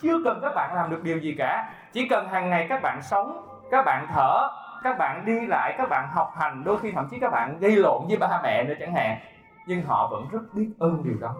[0.00, 1.70] Chưa cần các bạn làm được điều gì cả.
[1.92, 4.48] Chỉ cần hàng ngày các bạn sống, các bạn thở,
[4.82, 7.76] các bạn đi lại, các bạn học hành, đôi khi thậm chí các bạn gây
[7.76, 9.18] lộn với ba mẹ nữa chẳng hạn
[9.66, 11.34] nhưng họ vẫn rất biết ơn điều đó.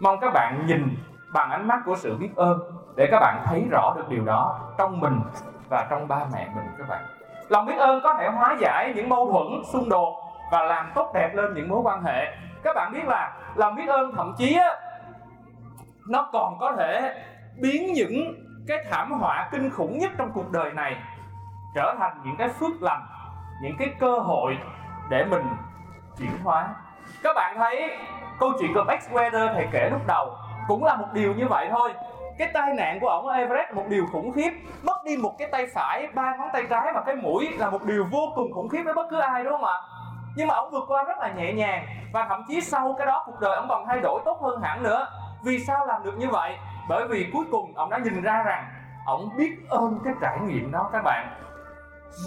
[0.00, 0.96] Mong các bạn nhìn
[1.32, 2.58] bằng ánh mắt của sự biết ơn
[2.96, 5.20] để các bạn thấy rõ được điều đó trong mình
[5.68, 7.04] và trong ba mẹ mình các bạn.
[7.48, 10.16] Lòng biết ơn có thể hóa giải những mâu thuẫn xung đột
[10.52, 12.36] và làm tốt đẹp lên những mối quan hệ.
[12.62, 14.76] Các bạn biết là lòng biết ơn thậm chí á,
[16.08, 17.14] nó còn có thể
[17.62, 18.34] biến những
[18.68, 20.96] cái thảm họa kinh khủng nhất trong cuộc đời này
[21.74, 23.06] trở thành những cái phước lành
[23.62, 24.58] những cái cơ hội
[25.10, 25.46] để mình
[26.18, 26.74] chuyển hóa
[27.22, 27.90] các bạn thấy
[28.38, 30.34] câu chuyện của Max Weather thầy kể lúc đầu
[30.68, 31.94] cũng là một điều như vậy thôi.
[32.38, 34.50] Cái tai nạn của ổng ở Everest một điều khủng khiếp.
[34.82, 37.84] Mất đi một cái tay phải, ba ngón tay trái và cái mũi là một
[37.84, 39.74] điều vô cùng khủng khiếp với bất cứ ai, đúng không ạ?
[40.36, 43.22] Nhưng mà ổng vượt qua rất là nhẹ nhàng và thậm chí sau cái đó
[43.26, 45.06] cuộc đời ổng còn thay đổi tốt hơn hẳn nữa.
[45.44, 46.56] Vì sao làm được như vậy?
[46.88, 48.64] Bởi vì cuối cùng ông đã nhìn ra rằng
[49.06, 51.28] ông biết ơn cái trải nghiệm đó các bạn.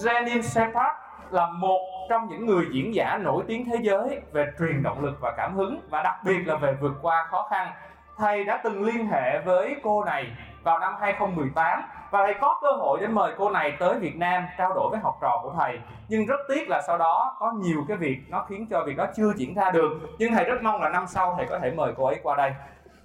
[0.04, 0.96] Janine Shepard
[1.34, 1.80] là một
[2.10, 5.56] trong những người diễn giả nổi tiếng thế giới về truyền động lực và cảm
[5.56, 7.72] hứng và đặc biệt là về vượt qua khó khăn.
[8.18, 10.32] Thầy đã từng liên hệ với cô này
[10.64, 11.82] vào năm 2018
[12.12, 15.00] và thầy có cơ hội để mời cô này tới Việt Nam trao đổi với
[15.00, 15.80] học trò của thầy.
[16.08, 19.06] Nhưng rất tiếc là sau đó có nhiều cái việc nó khiến cho việc đó
[19.16, 19.92] chưa diễn ra được.
[20.18, 22.54] Nhưng thầy rất mong là năm sau thầy có thể mời cô ấy qua đây.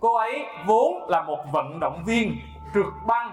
[0.01, 2.37] Cô ấy vốn là một vận động viên
[2.75, 3.33] trượt băng,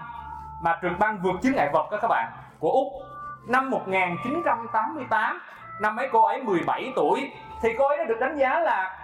[0.62, 3.15] mà trượt băng vượt chướng ngại vật đó các bạn, của Úc
[3.46, 5.40] năm 1988
[5.80, 7.32] năm ấy cô ấy 17 tuổi
[7.62, 8.98] thì cô ấy đã được đánh giá là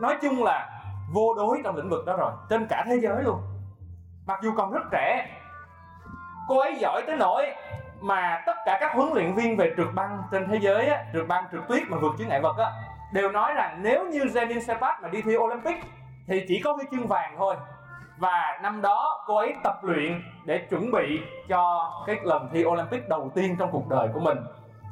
[0.00, 0.70] nói chung là
[1.12, 3.40] vô đối trong lĩnh vực đó rồi trên cả thế giới luôn.
[4.26, 5.26] Mặc dù còn rất trẻ
[6.48, 7.46] cô ấy giỏi tới nỗi
[8.00, 11.28] mà tất cả các huấn luyện viên về trượt băng trên thế giới á, trượt
[11.28, 12.72] băng trượt tuyết mà vượt chướng ngại vật á,
[13.12, 15.76] đều nói rằng nếu như Jenin Sepat mà đi thi Olympic
[16.26, 17.56] thì chỉ có huy chương vàng thôi
[18.18, 23.08] và năm đó cô ấy tập luyện để chuẩn bị cho cái lần thi Olympic
[23.08, 24.38] đầu tiên trong cuộc đời của mình.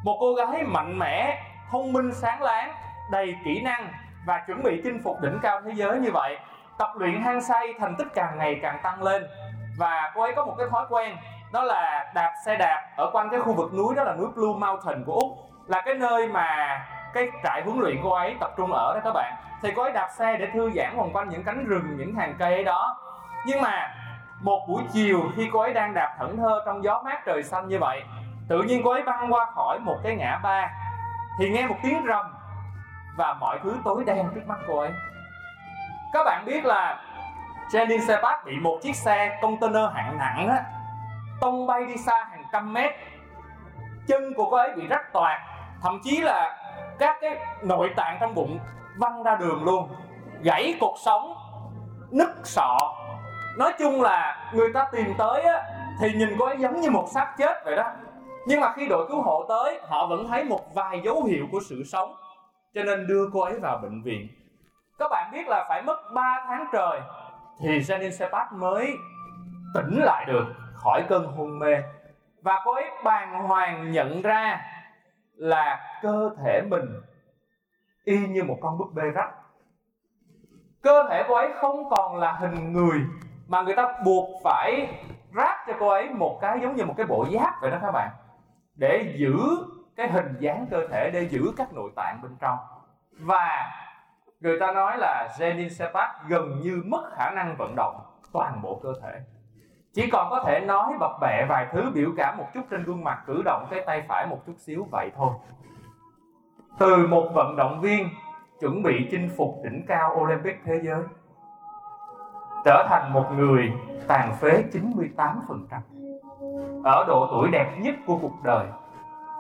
[0.05, 2.73] Một cô gái mạnh mẽ, thông minh, sáng láng,
[3.11, 3.89] đầy kỹ năng
[4.27, 6.39] và chuẩn bị chinh phục đỉnh cao thế giới như vậy.
[6.79, 9.27] Tập luyện hăng say, thành tích càng ngày càng tăng lên.
[9.79, 11.17] Và cô ấy có một cái thói quen,
[11.53, 14.59] đó là đạp xe đạp ở quanh cái khu vực núi, đó là núi Blue
[14.59, 15.39] Mountain của Úc.
[15.67, 16.81] Là cái nơi mà
[17.15, 19.35] cái trại huấn luyện cô ấy tập trung ở đó các bạn.
[19.63, 22.35] Thì cô ấy đạp xe để thư giãn vòng quanh những cánh rừng, những hàng
[22.39, 22.97] cây ấy đó
[23.47, 23.95] nhưng mà,
[24.41, 27.69] một buổi chiều khi cô ấy đang đạp thẫn thơ trong gió mát trời xanh
[27.69, 28.03] như vậy,
[28.49, 30.71] tự nhiên cô ấy băng qua khỏi một cái ngã ba,
[31.39, 32.35] thì nghe một tiếng rầm
[33.17, 34.91] và mọi thứ tối đen trước mắt cô ấy.
[36.13, 37.01] Các bạn biết là
[37.71, 40.65] Jenny Sebat bị một chiếc xe container hạng nặng á,
[41.41, 42.91] tông bay đi xa hàng trăm mét.
[44.09, 45.41] Chân của cô ấy bị rách toạc,
[45.83, 46.59] thậm chí là
[46.99, 48.59] các cái nội tạng trong bụng
[48.99, 49.89] văng ra đường luôn,
[50.43, 51.35] gãy cột sống,
[52.11, 52.79] nứt sọ
[53.59, 55.63] nói chung là người ta tìm tới á,
[56.01, 57.93] thì nhìn cô ấy giống như một xác chết vậy đó.
[58.47, 61.61] Nhưng mà khi đội cứu hộ tới, họ vẫn thấy một vài dấu hiệu của
[61.69, 62.15] sự sống.
[62.75, 64.29] Cho nên đưa cô ấy vào bệnh viện.
[64.99, 67.01] Các bạn biết là phải mất 3 tháng trời
[67.61, 68.97] thì Janine Sepat mới
[69.75, 70.45] tỉnh lại được
[70.75, 71.83] khỏi cơn hôn mê.
[72.43, 74.61] Và cô ấy bàng hoàng nhận ra
[75.35, 77.01] là cơ thể mình
[78.05, 79.31] y như một con búp bê rách.
[80.83, 83.01] Cơ thể cô ấy không còn là hình người
[83.49, 84.89] mà người ta buộc phải
[85.37, 87.91] ráp cho cô ấy một cái giống như một cái bộ giáp vậy đó các
[87.91, 88.11] bạn.
[88.75, 89.37] Để giữ
[89.97, 92.59] cái hình dáng cơ thể, để giữ các nội tạng bên trong.
[93.21, 93.73] Và
[94.41, 98.01] người ta nói là Jenin Sepat gần như mất khả năng vận động
[98.33, 99.21] toàn bộ cơ thể.
[99.95, 103.05] Chỉ còn có thể nói bập bẹ vài thứ, biểu cảm một chút trên gương
[103.05, 105.31] mặt, cử động cái tay phải một chút xíu, vậy thôi.
[106.79, 108.09] Từ một vận động viên
[108.61, 111.03] chuẩn bị chinh phục đỉnh cao Olympic thế giới
[112.67, 113.73] trở thành một người
[114.09, 115.57] tàn phế 98%
[116.85, 118.67] ở độ tuổi đẹp nhất của cuộc đời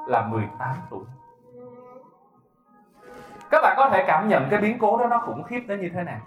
[0.07, 1.05] là 18 tuổi.
[3.51, 5.91] Các bạn có thể cảm nhận cái biến cố đó nó khủng khiếp đến như
[5.95, 6.20] thế nào.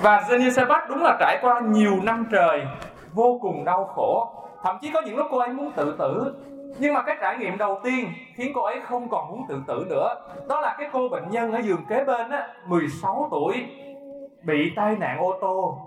[0.00, 2.66] Và Jenny Sebat đúng là trải qua nhiều năm trời
[3.12, 4.32] vô cùng đau khổ.
[4.62, 6.34] Thậm chí có những lúc cô ấy muốn tự tử.
[6.78, 9.86] Nhưng mà cái trải nghiệm đầu tiên khiến cô ấy không còn muốn tự tử
[9.90, 10.14] nữa,
[10.48, 13.66] đó là cái cô bệnh nhân ở giường kế bên á 16 tuổi
[14.46, 15.78] bị tai nạn ô tô.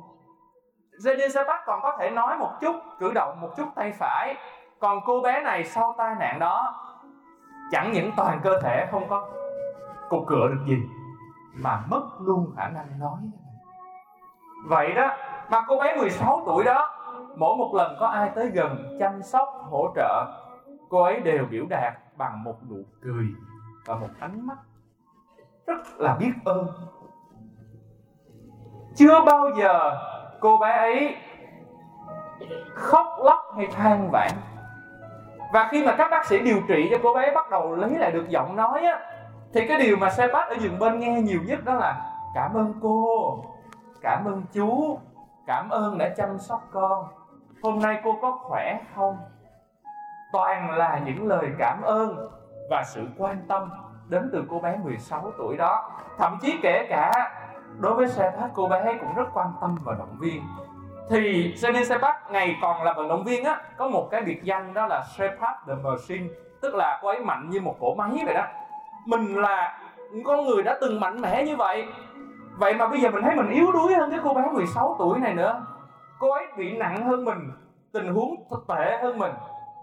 [1.04, 4.36] Jenny còn có thể nói một chút, cử động một chút tay phải.
[4.80, 6.76] Còn cô bé này sau tai nạn đó,
[7.72, 9.30] chẳng những toàn cơ thể không có
[10.10, 10.78] cục cửa được gì,
[11.54, 13.20] mà mất luôn khả năng nói
[14.66, 15.18] vậy đó,
[15.50, 16.90] mà cô bé 16 tuổi đó,
[17.38, 20.26] mỗi một lần có ai tới gần chăm sóc, hỗ trợ,
[20.90, 23.26] cô ấy đều biểu đạt bằng một nụ cười
[23.86, 24.58] và một ánh mắt
[25.68, 26.68] rất là biết ơn
[28.98, 29.92] chưa bao giờ
[30.40, 31.16] cô bé ấy
[32.74, 34.32] khóc, lóc hay than vãn.
[35.54, 38.12] Và khi mà các bác sĩ điều trị cho cô bé bắt đầu lấy lại
[38.12, 39.00] được giọng nói á,
[39.54, 42.02] thì cái điều mà xe bát ở giường bên nghe nhiều nhất đó là,
[42.36, 43.38] cảm ơn cô,
[44.02, 45.00] cảm ơn chú,
[45.48, 47.06] cảm ơn đã chăm sóc con.
[47.64, 49.18] Hôm nay cô có khỏe không?
[50.32, 52.30] Toàn là những lời cảm ơn
[52.70, 53.70] và sự quan tâm
[54.08, 55.90] đến từ cô bé 16 tuổi đó.
[56.18, 57.12] Thậm chí kể cả
[57.80, 60.44] đối với Sepat cô bé cũng rất quan tâm và động viên.
[61.10, 64.74] Thì Jenny Sepak ngày còn là vận động viên á, có một cái biệt danh
[64.74, 66.28] đó là Sepak the Machine,
[66.62, 68.44] tức là cô ấy mạnh như một cỗ máy vậy đó.
[69.06, 69.80] Mình là
[70.26, 71.88] con người đã từng mạnh mẽ như vậy.
[72.58, 75.20] Vậy mà bây giờ mình thấy mình yếu đuối hơn cái cô bé 16 tuổi
[75.20, 75.66] này nữa.
[76.20, 77.52] Cô ấy bị nặng hơn mình,
[77.94, 78.36] tình huống
[78.68, 79.32] tệ hơn mình.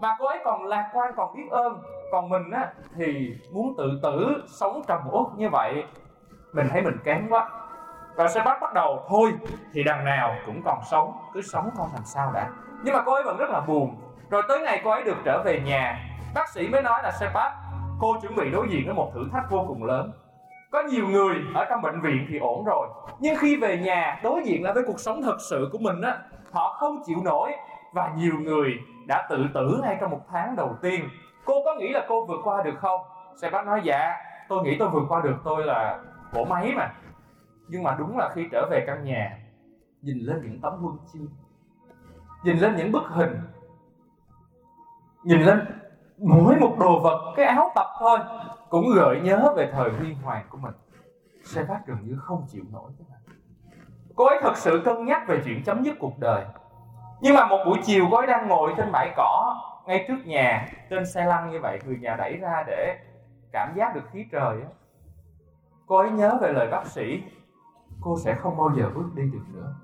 [0.00, 1.82] Mà cô ấy còn lạc quan, còn biết ơn.
[2.12, 5.84] Còn mình á, thì muốn tự tử, sống trầm uất như vậy.
[6.52, 7.50] Mình thấy mình kém quá
[8.16, 9.32] và sẽ bắt bắt đầu thôi,
[9.72, 12.48] thì đằng nào cũng còn sống, cứ sống coi làm sao đã.
[12.84, 13.96] Nhưng mà cô ấy vẫn rất là buồn.
[14.30, 15.98] Rồi tới ngày cô ấy được trở về nhà,
[16.34, 17.52] bác sĩ mới nói là Sepat
[18.00, 20.12] cô chuẩn bị đối diện với một thử thách vô cùng lớn.
[20.70, 22.88] Có nhiều người ở trong bệnh viện thì ổn rồi,
[23.18, 26.18] nhưng khi về nhà, đối diện lại với cuộc sống thật sự của mình á,
[26.52, 27.52] họ không chịu nổi.
[27.92, 28.70] Và nhiều người
[29.06, 31.08] đã tự tử ngay trong một tháng đầu tiên.
[31.44, 33.00] Cô có nghĩ là cô vượt qua được không?
[33.36, 34.16] Sẽ nói dạ
[34.48, 35.98] tôi nghĩ tôi vượt qua được, tôi là
[36.32, 36.88] bộ máy mà
[37.68, 39.38] nhưng mà đúng là khi trở về căn nhà,
[40.02, 41.26] nhìn lên những tấm huân chương
[42.44, 43.36] nhìn lên những bức hình,
[45.22, 45.60] nhìn lên
[46.18, 48.18] mỗi một đồ vật, cái áo tập thôi,
[48.70, 50.74] cũng gợi nhớ về thời huy hoàng của mình.
[51.44, 53.18] Sẽ phát gần như không chịu nổi này.
[54.16, 56.44] Cô ấy thật sự cân nhắc về chuyện chấm dứt cuộc đời.
[57.20, 60.68] Nhưng mà một buổi chiều, cô ấy đang ngồi trên bãi cỏ, ngay trước nhà,
[60.90, 62.98] trên xe lăn như vậy, người nhà đẩy ra để
[63.52, 64.56] cảm giác được khí trời
[65.86, 67.22] cô ấy nhớ về lời bác sĩ
[68.04, 69.74] cô sẽ không bao giờ bước đi được nữa.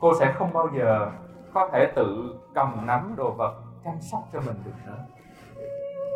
[0.00, 1.10] Cô sẽ không bao giờ
[1.54, 5.04] có thể tự cầm nắm đồ vật chăm sóc cho mình được nữa.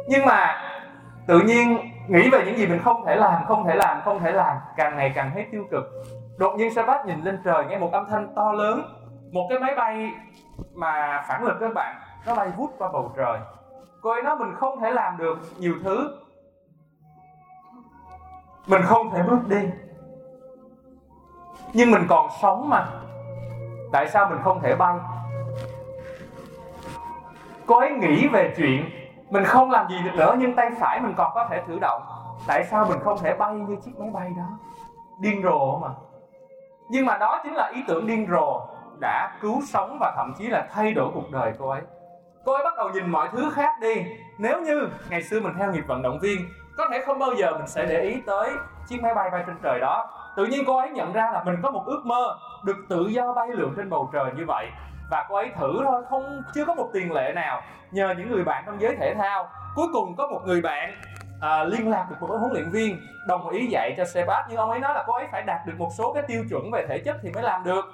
[0.08, 0.60] Nhưng mà
[1.26, 4.32] tự nhiên nghĩ về những gì mình không thể làm, không thể làm, không thể
[4.32, 5.84] làm, càng ngày càng thấy tiêu cực.
[6.38, 8.82] Đột nhiên Sabat nhìn lên trời, nghe một âm thanh to lớn,
[9.32, 10.10] một cái máy bay
[10.74, 11.96] mà phản lực các bạn,
[12.26, 13.38] nó bay vút qua bầu trời.
[14.02, 16.18] Cô ấy nói mình không thể làm được nhiều thứ.
[18.66, 19.68] Mình không thể bước đi
[21.72, 22.86] nhưng mình còn sống mà.
[23.92, 24.96] Tại sao mình không thể bay?
[27.66, 28.90] Cô ấy nghĩ về chuyện
[29.30, 32.02] mình không làm gì được nữa, nhưng tay phải mình còn có thể thử động.
[32.46, 34.58] Tại sao mình không thể bay như chiếc máy bay đó?
[35.20, 35.88] Điên rồ mà
[36.92, 38.60] nhưng mà đó chính là ý tưởng điên rồ
[39.00, 41.80] đã cứu sống và thậm chí là thay đổi cuộc đời cô ấy.
[42.44, 44.04] Cô ấy bắt đầu nhìn mọi thứ khác đi.
[44.38, 46.38] Nếu như ngày xưa mình theo nghiệp vận động viên,
[46.76, 48.50] có thể không bao giờ mình sẽ để ý tới
[48.88, 51.56] chiếc máy bay bay trên trời đó tự nhiên cô ấy nhận ra là mình
[51.62, 54.66] có một ước mơ được tự do bay lượn trên bầu trời như vậy.
[55.10, 58.44] Và cô ấy thử thôi không chưa có một tiền lệ nào nhờ những người
[58.44, 59.48] bạn trong giới thể thao.
[59.74, 60.94] Cuối cùng có một người bạn
[61.40, 64.70] à, liên lạc được một huấn luyện viên đồng ý dạy cho Sebat nhưng ông
[64.70, 66.98] ấy nói là cô ấy phải đạt được một số cái tiêu chuẩn về thể
[66.98, 67.84] chất thì mới làm được.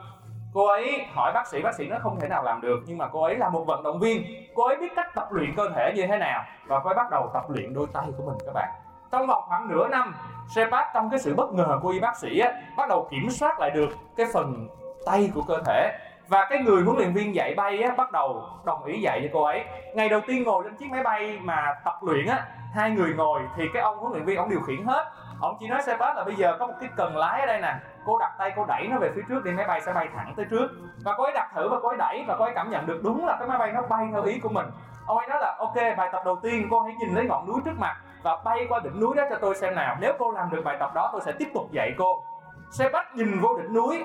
[0.55, 3.09] Cô ấy hỏi bác sĩ bác sĩ nó không thể nào làm được nhưng mà
[3.13, 4.23] cô ấy là một vận động viên.
[4.55, 6.43] Cô ấy biết cách tập luyện cơ thể như thế nào?
[6.67, 8.69] Và cô ấy bắt đầu tập luyện đôi tay của mình các bạn.
[9.13, 10.15] Trong vòng khoảng nửa năm
[10.49, 13.61] Sepat trong cái sự bất ngờ của y bác sĩ á, bắt đầu kiểm soát
[13.61, 14.69] lại được cái phần
[15.07, 15.99] tay của cơ thể.
[16.29, 19.29] Và cái người huấn luyện viên dạy bay á, bắt đầu đồng ý dạy cho
[19.33, 19.65] cô ấy.
[19.95, 23.41] Ngày đầu tiên ngồi lên chiếc máy bay mà tập luyện á hai người ngồi
[23.57, 25.05] thì cái ông huấn luyện viên ông điều khiển hết.
[25.41, 27.75] Ông chỉ nói Sepat là bây giờ có một cái cần lái ở đây nè.
[28.07, 30.35] Cô đặt tay cô đẩy nó về phía trước đi máy bay sẽ bay thẳng
[30.37, 30.69] tới trước.
[31.05, 33.01] Và cô ấy đặt thử và cô ấy đẩy và cô ấy cảm nhận được
[33.03, 34.67] đúng là cái máy bay nó bay theo ý của mình.
[35.07, 37.61] Ông ấy nói là ok bài tập đầu tiên cô hãy nhìn lấy ngọn núi
[37.65, 39.97] trước mặt và bay qua đỉnh núi đó cho tôi xem nào.
[40.01, 42.23] Nếu cô làm được bài tập đó, tôi sẽ tiếp tục dạy cô.
[42.71, 44.05] Xe bách nhìn vô đỉnh núi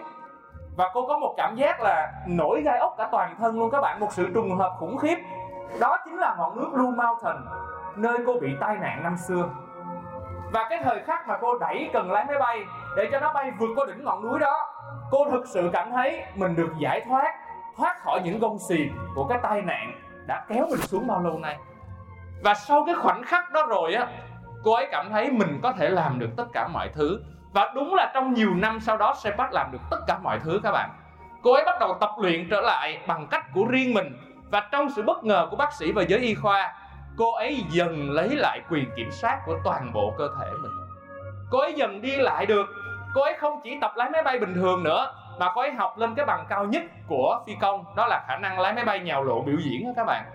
[0.77, 3.81] và cô có một cảm giác là nổi gai ốc cả toàn thân luôn các
[3.81, 3.99] bạn.
[3.99, 5.17] Một sự trùng hợp khủng khiếp.
[5.79, 7.45] Đó chính là ngọn núi Blue Mountain,
[7.95, 9.49] nơi cô bị tai nạn năm xưa.
[10.51, 12.65] Và cái thời khắc mà cô đẩy cần lái máy bay
[12.97, 14.73] để cho nó bay vượt qua đỉnh ngọn núi đó,
[15.11, 17.35] cô thực sự cảm thấy mình được giải thoát
[17.77, 19.93] thoát khỏi những gông xiềng của cái tai nạn
[20.27, 21.57] đã kéo mình xuống bao lâu nay
[22.43, 24.07] và sau cái khoảnh khắc đó rồi á,
[24.63, 27.19] cô ấy cảm thấy mình có thể làm được tất cả mọi thứ.
[27.53, 30.59] Và đúng là trong nhiều năm sau đó Sepat làm được tất cả mọi thứ
[30.63, 30.89] các bạn.
[31.43, 34.17] Cô ấy bắt đầu tập luyện trở lại bằng cách của riêng mình.
[34.51, 36.73] Và trong sự bất ngờ của bác sĩ và giới y khoa,
[37.17, 40.71] cô ấy dần lấy lại quyền kiểm soát của toàn bộ cơ thể mình.
[41.51, 42.65] Cô ấy dần đi lại được.
[43.15, 45.97] Cô ấy không chỉ tập lái máy bay bình thường nữa, mà cô ấy học
[45.97, 47.85] lên cái bằng cao nhất của phi công.
[47.95, 50.25] Đó là khả năng lái máy bay nhào lộ biểu diễn đó các bạn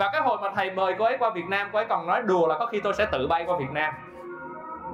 [0.00, 2.22] và cái hồi mà thầy mời cô ấy qua Việt Nam cô ấy còn nói
[2.22, 3.94] đùa là có khi tôi sẽ tự bay qua Việt Nam.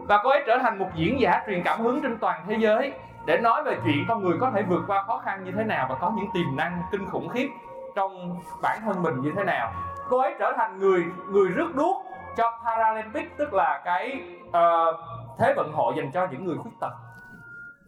[0.09, 2.93] Và cô ấy trở thành một diễn giả truyền cảm hứng trên toàn thế giới
[3.27, 5.87] để nói về chuyện con người có thể vượt qua khó khăn như thế nào
[5.91, 7.49] và có những tiềm năng kinh khủng khiếp
[7.95, 9.73] trong bản thân mình như thế nào.
[10.09, 11.97] Cô ấy trở thành người người rước đuốc
[12.37, 14.97] cho Paralympic tức là cái uh,
[15.39, 16.93] thế vận hội dành cho những người khuyết tật.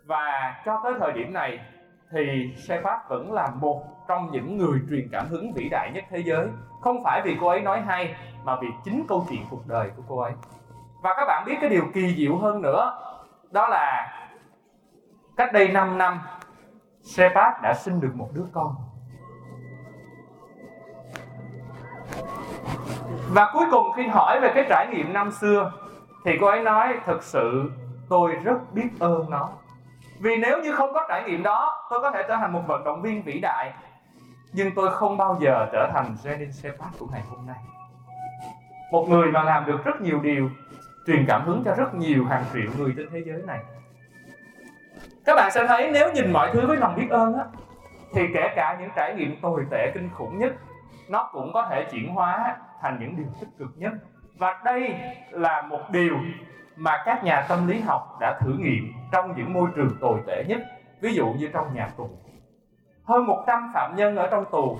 [0.06, 1.60] Và cho tới thời điểm này
[2.10, 6.18] thì Shepard vẫn là một trong những người truyền cảm hứng vĩ đại nhất thế
[6.18, 6.48] giới.
[6.80, 10.02] Không phải vì cô ấy nói hay, mà vì chính câu chuyện cuộc đời của
[10.08, 10.32] cô ấy.
[11.02, 12.98] Và các bạn biết cái điều kỳ diệu hơn nữa,
[13.50, 14.12] đó là
[15.36, 16.20] cách đây 5 năm,
[17.02, 18.74] Shepard đã sinh được một đứa con.
[23.30, 25.72] Và cuối cùng khi hỏi về cái trải nghiệm năm xưa,
[26.24, 27.72] thì cô ấy nói thực sự,
[28.08, 29.48] tôi rất biết ơn nó.
[30.20, 32.84] Vì nếu như không có trải nghiệm đó, tôi có thể trở thành một vận
[32.84, 33.72] động viên vĩ đại
[34.52, 37.56] nhưng tôi không bao giờ trở thành Jenin Shepard của ngày hôm nay.
[38.92, 40.50] Một người mà làm được rất nhiều điều,
[41.06, 43.60] truyền cảm hứng cho rất nhiều hàng triệu người trên thế giới này.
[45.24, 47.44] Các bạn sẽ thấy nếu nhìn mọi thứ với lòng biết ơn á,
[48.14, 50.52] thì kể cả những trải nghiệm tồi tệ kinh khủng nhất,
[51.08, 53.92] nó cũng có thể chuyển hóa thành những điều tích cực nhất.
[54.38, 54.94] Và đây
[55.30, 56.16] là một điều
[56.76, 60.44] mà các nhà tâm lý học đã thử nghiệm trong những môi trường tồi tệ
[60.48, 60.58] nhất,
[61.00, 62.10] ví dụ như trong nhà tù
[63.08, 64.78] hơn 100 phạm nhân ở trong tù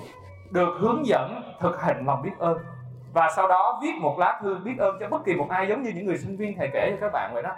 [0.51, 2.57] được hướng dẫn thực hành lòng biết ơn.
[3.13, 5.83] Và sau đó viết một lá thư biết ơn cho bất kỳ một ai giống
[5.83, 7.51] như những người sinh viên thầy kể cho các bạn vậy đó.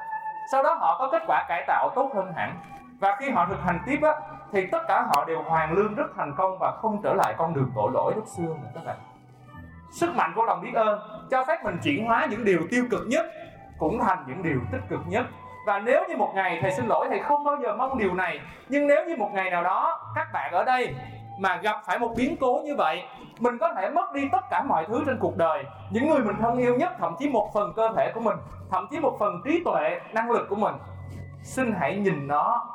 [0.51, 2.55] Sau đó họ có kết quả cải tạo tốt hơn hẳn.
[2.99, 4.13] Và khi họ thực hành tiếp á,
[4.51, 7.53] thì tất cả họ đều hoàn lương rất thành công và không trở lại con
[7.53, 8.97] đường tội lỗi lúc xưa nữa các bạn.
[9.91, 10.99] Sức mạnh của lòng biết ơn
[11.31, 13.25] cho phép mình chuyển hóa những điều tiêu cực nhất
[13.79, 15.25] cũng thành những điều tích cực nhất
[15.65, 18.39] và nếu như một ngày thầy xin lỗi, thầy không bao giờ mong điều này.
[18.69, 20.95] Nhưng nếu như một ngày nào đó các bạn ở đây
[21.39, 23.03] mà gặp phải một biến cố như vậy,
[23.39, 25.63] mình có thể mất đi tất cả mọi thứ trên cuộc đời.
[25.89, 28.37] Những người mình thân yêu nhất, thậm chí một phần cơ thể của mình,
[28.71, 30.75] thậm chí một phần trí tuệ, năng lực của mình,
[31.43, 32.67] xin hãy nhìn nó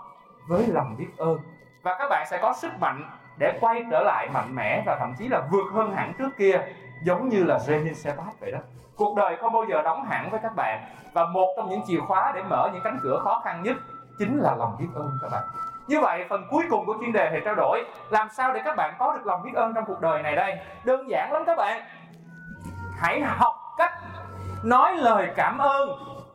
[0.48, 1.38] với lòng biết ơn.
[1.82, 5.14] Và các bạn sẽ có sức mạnh để quay trở lại mạnh mẽ và thậm
[5.18, 6.60] chí là vượt hơn hẳn trước kia,
[7.02, 8.58] giống như là Jenny Sebat vậy đó
[8.96, 10.84] cuộc đời không bao giờ đóng hẳn với các bạn.
[11.12, 13.76] Và một trong những chìa khóa để mở những cánh cửa khó khăn nhất
[14.18, 15.42] chính là lòng biết ơn các bạn.
[15.86, 18.76] Như vậy, phần cuối cùng của chuyên đề thì trao đổi, làm sao để các
[18.76, 20.58] bạn có được lòng biết ơn trong cuộc đời này đây?
[20.84, 21.82] Đơn giản lắm các bạn.
[22.98, 23.92] Hãy học cách
[24.64, 25.88] nói lời cảm ơn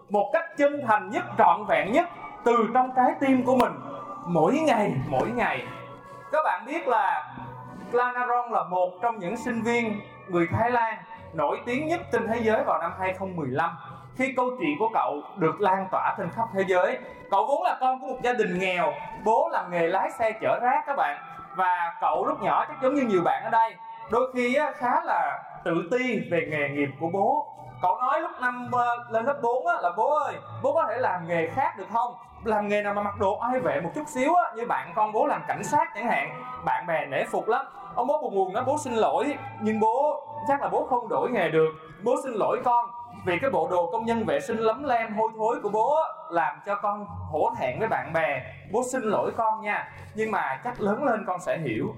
[0.10, 2.10] một cách chân thành nhất, trọn vẹn nhất
[2.44, 3.74] từ trong trái tim của mình
[4.26, 5.68] mỗi ngày mỗi ngày.
[6.32, 7.34] Các bạn biết là
[7.92, 10.98] Lanaron là một trong những sinh viên người Thái Lan
[11.34, 13.78] nổi tiếng nhất trên thế giới vào năm 2015
[14.16, 16.98] khi câu chuyện của cậu được lan tỏa trên khắp thế giới.
[17.32, 20.60] Cậu vốn là con của một gia đình nghèo, bố làm nghề lái xe chở
[20.62, 21.18] rác các bạn,
[21.56, 23.76] và cậu lúc nhỏ chắc giống như nhiều bạn ở đây,
[24.12, 27.48] đôi khi khá là tự ti về nghề nghiệp của bố.
[27.82, 31.28] Cậu nói lúc năm ờ, lên lớp 4 là, bố ơi, bố có thể làm
[31.28, 32.14] nghề khác được không?
[32.44, 35.28] Làm nghề nào mà mặc đồ ai vệ một chút xíu như bạn con bố
[35.28, 36.44] làm cảnh sát chẳng hạn.
[36.66, 37.66] Bạn bè nể phục lắm
[37.96, 41.30] ông bố buồn buồn nói, bố xin lỗi, nhưng bố chắc là bố không đổi
[41.32, 41.72] nghề được.
[42.04, 42.86] Bố xin lỗi con,
[43.26, 45.96] vì cái bộ đồ công nhân vệ sinh lấm lem hôi thối của bố
[46.30, 48.42] làm cho con hổ thẹn với bạn bè.
[48.72, 51.96] Bố xin lỗi con nha, nhưng mà chắc lớn lên con sẽ hiểu.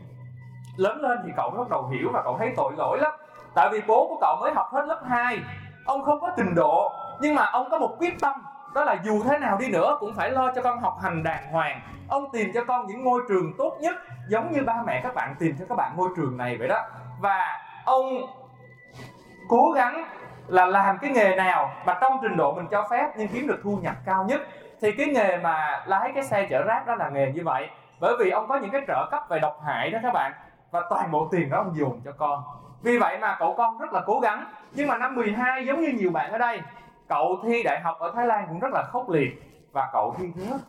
[0.77, 3.13] Lớn lên thì cậu bắt đầu hiểu và cậu thấy tội lỗi lắm.
[3.55, 5.39] Tại vì bố của cậu mới học hết lớp 2
[5.85, 6.91] ông không có trình độ,
[7.21, 8.45] nhưng mà ông có một quyết tâm
[8.75, 11.51] đó là dù thế nào đi nữa cũng phải lo cho con học hành đàng
[11.51, 11.81] hoàng.
[12.09, 13.95] Ông tìm cho con những ngôi trường tốt nhất,
[14.29, 16.79] giống như ba mẹ các bạn tìm cho các bạn ngôi trường này vậy đó.
[17.19, 18.05] Và ông
[19.47, 20.05] cố gắng
[20.47, 23.59] là làm cái nghề nào mà trong trình độ mình cho phép nhưng kiếm được
[23.63, 24.41] thu nhập cao nhất,
[24.81, 27.69] thì cái nghề mà lái cái xe chở rác đó là nghề như vậy.
[27.99, 30.33] Bởi vì ông có những cái trợ cấp về độc hại đó các bạn,
[30.71, 32.43] và toàn bộ tiền đó ông dùng cho con.
[32.81, 34.45] Vì vậy mà cậu con rất là cố gắng.
[34.71, 36.61] Nhưng mà năm 12 giống như nhiều bạn ở đây
[37.07, 39.29] cậu thi đại học ở Thái Lan cũng rất là khốc liệt.
[39.71, 40.61] Và cậu thi rớt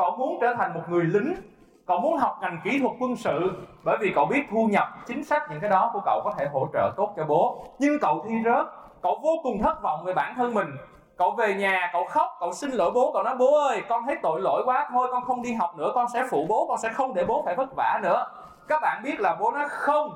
[0.00, 1.34] cậu muốn trở thành một người lính.
[1.86, 3.66] Cậu muốn học ngành kỹ thuật quân sự.
[3.84, 6.46] Bởi vì cậu biết thu nhập, chính sách những cái đó của cậu có thể
[6.52, 7.64] hỗ trợ tốt cho bố.
[7.78, 8.66] Nhưng cậu thi rớt.
[9.02, 10.66] Cậu vô cùng thất vọng về bản thân mình.
[11.18, 14.16] Cậu về nhà, cậu khóc, cậu xin lỗi bố, cậu nói, bố ơi, con thấy
[14.22, 14.88] tội lỗi quá.
[14.92, 15.92] Thôi, con không đi học nữa.
[15.94, 18.26] Con sẽ phụ bố, con sẽ không để bố phải vất vả nữa.
[18.68, 20.10] Các bạn biết là bố nói, không.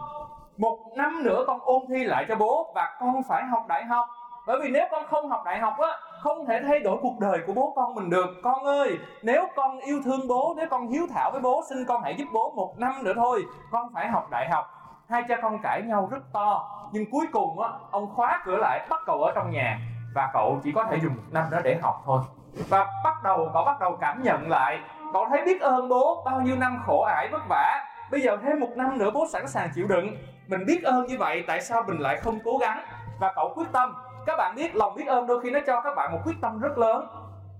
[0.57, 4.09] Một năm nữa con ôn thi lại cho bố và con phải học đại học
[4.47, 5.89] bởi vì nếu con không học đại học á,
[6.23, 8.27] không thể thay đổi cuộc đời của bố con mình được.
[8.43, 12.03] Con ơi, nếu con yêu thương bố, nếu con hiếu thảo với bố, xin con
[12.03, 13.45] hãy giúp bố một năm nữa thôi.
[13.71, 14.67] Con phải học đại học.
[15.09, 18.87] Hai cha con cãi nhau rất to, nhưng cuối cùng á, ông khóa cửa lại,
[18.91, 19.79] bắt cậu ở trong nhà.
[20.15, 22.21] Và cậu chỉ có thể dùng một năm đó để học thôi.
[22.69, 24.79] Và bắt đầu, cậu bắt đầu cảm nhận lại,
[25.13, 27.85] cậu thấy biết ơn bố, bao nhiêu năm khổ ải vất vả.
[28.11, 30.17] Bây giờ thêm một năm nữa bố sẵn sàng chịu đựng.
[30.49, 32.85] Mình biết ơn như vậy, tại sao mình lại không cố gắng?
[33.21, 33.95] Và cậu quyết tâm
[34.27, 36.61] các bạn biết lòng biết ơn đôi khi nó cho các bạn một quyết tâm
[36.61, 37.07] rất lớn.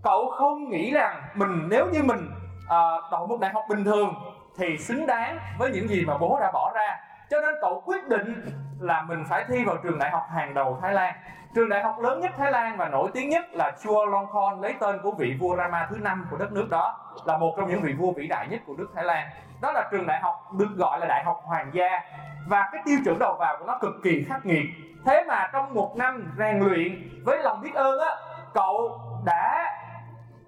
[0.03, 2.31] Cậu không nghĩ rằng mình nếu như mình
[2.69, 2.79] à,
[3.11, 4.15] đậu một đại học bình thường
[4.59, 7.01] thì xứng đáng với những gì mà bố đã bỏ ra.
[7.31, 8.45] Cho nên cậu quyết định
[8.81, 11.15] là mình phải thi vào trường đại học hàng đầu Thái Lan.
[11.55, 14.99] Trường đại học lớn nhất Thái Lan và nổi tiếng nhất là Chulalongkorn lấy tên
[15.03, 17.93] của vị vua Rama thứ năm của đất nước đó là một trong những vị
[17.93, 19.29] vua vĩ đại nhất của nước Thái Lan
[19.65, 22.01] đó là trường đại học được gọi là đại học hoàng gia.
[22.47, 24.67] Và cái tiêu chuẩn đầu vào của nó cực kỳ khắc nghiệt.
[25.05, 28.17] Thế mà trong một năm rèn luyện với lòng biết ơn á,
[28.55, 29.73] cậu đã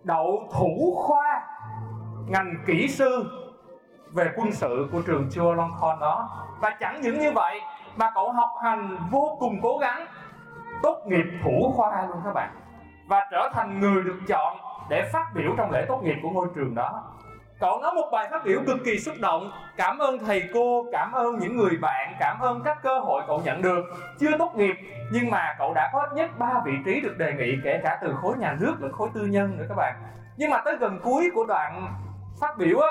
[0.03, 1.43] đậu thủ khoa
[2.29, 3.31] ngành kỹ sư
[4.13, 6.47] về quân sự của trường Chulalongkorn đó.
[6.61, 7.61] Và chẳng những như vậy,
[7.97, 10.07] mà cậu học hành vô cùng cố gắng,
[10.83, 12.51] tốt nghiệp thủ khoa luôn các bạn.
[13.09, 14.57] Và trở thành người được chọn
[14.89, 17.03] để phát biểu trong lễ tốt nghiệp của ngôi trường đó
[17.61, 19.53] cậu nói một bài phát biểu cực kỳ xúc động.
[19.77, 23.41] Cảm ơn thầy cô, cảm ơn những người bạn, cảm ơn các cơ hội cậu
[23.45, 23.85] nhận được.
[24.21, 24.75] Chưa tốt nghiệp,
[25.13, 27.99] nhưng mà cậu đã có ít nhất ba vị trí được đề nghị, kể cả
[28.03, 29.95] từ khối nhà nước lẫn khối tư nhân nữa các bạn.
[30.37, 31.95] Nhưng mà tới gần cuối của đoạn
[32.41, 32.89] phát biểu á,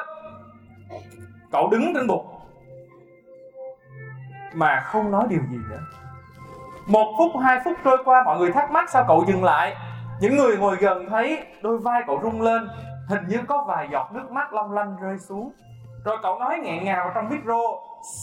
[1.51, 2.22] cậu đứng trên bục
[4.53, 5.80] mà không nói điều gì nữa.
[6.88, 9.76] Một phút, hai phút trôi qua, mọi người thắc mắc sao cậu dừng lại.
[10.22, 12.70] Những người ngồi gần thấy đôi vai cậu rung lên
[13.10, 15.51] hình như có vài giọt nước mắt long lanh rơi xuống.
[16.06, 17.60] Rồi cậu nói nghẹn ngào trong micro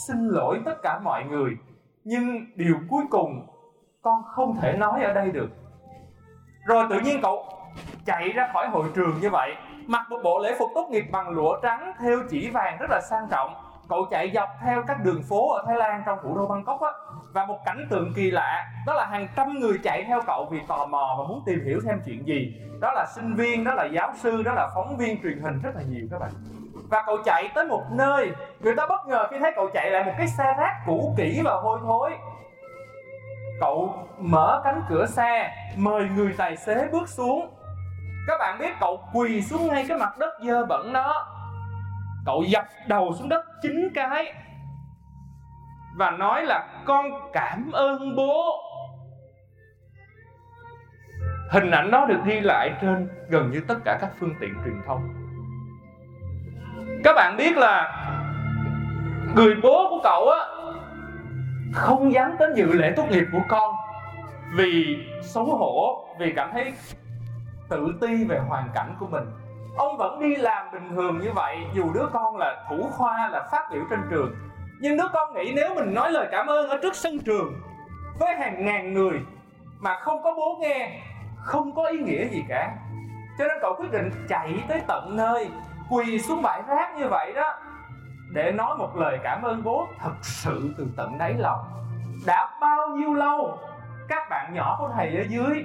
[0.07, 1.57] xin lỗi tất cả mọi người,
[2.05, 3.47] nhưng điều cuối cùng
[4.03, 5.49] con không thể nói ở đây được.
[6.67, 7.45] Rồi tự nhiên cậu
[8.07, 9.55] chạy ra khỏi hội trường như vậy,
[9.87, 13.01] mặc một bộ lễ phục tốt nghiệp bằng lụa trắng theo chỉ vàng rất là
[13.11, 13.55] sang trọng.
[13.89, 16.91] Cậu chạy dọc theo các đường phố ở Thái Lan trong thủ đô Bangkok á
[17.33, 20.61] và một cảnh tượng kỳ lạ, đó là hàng trăm người chạy theo cậu vì
[20.69, 22.55] tò mò và muốn tìm hiểu thêm chuyện gì.
[22.81, 25.71] Đó là sinh viên, đó là giáo sư, đó là phóng viên truyền hình rất
[25.75, 26.31] là nhiều các bạn.
[26.91, 30.05] Và cậu chạy tới một nơi, người ta bất ngờ khi thấy cậu chạy lại
[30.05, 32.11] một cái xe rác cũ kỹ và hôi thối.
[33.61, 37.51] Cậu mở cánh cửa xe, mời người tài xế bước xuống.
[38.27, 41.27] Các bạn biết cậu quỳ xuống ngay cái mặt đất dơ bẩn đó.
[42.27, 44.35] Cậu dập đầu xuống đất chín cái
[45.97, 48.59] và nói là, con cảm ơn bố.
[51.51, 54.83] Hình ảnh đó được ghi lại trên gần như tất cả các phương tiện truyền
[54.87, 55.09] thông.
[57.05, 58.07] Các bạn biết là
[59.37, 60.39] người bố của cậu á,
[61.73, 63.75] không dám đến dự lễ tốt nghiệp của con
[64.55, 66.73] vì xấu hổ, vì cảm thấy
[67.69, 69.25] tự ti về hoàn cảnh của mình.
[69.77, 73.49] Ông vẫn đi làm bình thường như vậy, dù đứa con là thủ khoa, là
[73.53, 74.35] phát biểu trên trường
[74.83, 77.61] nhưng đứa con nghĩ nếu mình nói lời cảm ơn ở trước sân trường
[78.19, 79.21] với hàng ngàn người
[79.81, 81.01] mà không có bố nghe,
[81.37, 82.77] không có ý nghĩa gì cả.
[83.39, 85.51] Cho nên cậu quyết định chạy tới tận nơi,
[85.91, 87.55] quỳ xuống bãi rác như vậy đó
[88.33, 91.61] để nói một lời cảm ơn bố thật sự từ tận đáy lòng.
[92.27, 93.59] Đã bao nhiêu lâu,
[94.09, 95.65] các bạn nhỏ của thầy ở dưới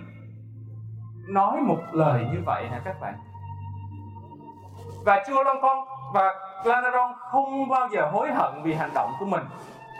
[1.27, 3.13] nói một lời như vậy hả các bạn?
[5.05, 6.33] Và chưa long con, và
[6.63, 9.43] Glanaron không bao giờ hối hận vì hành động của mình.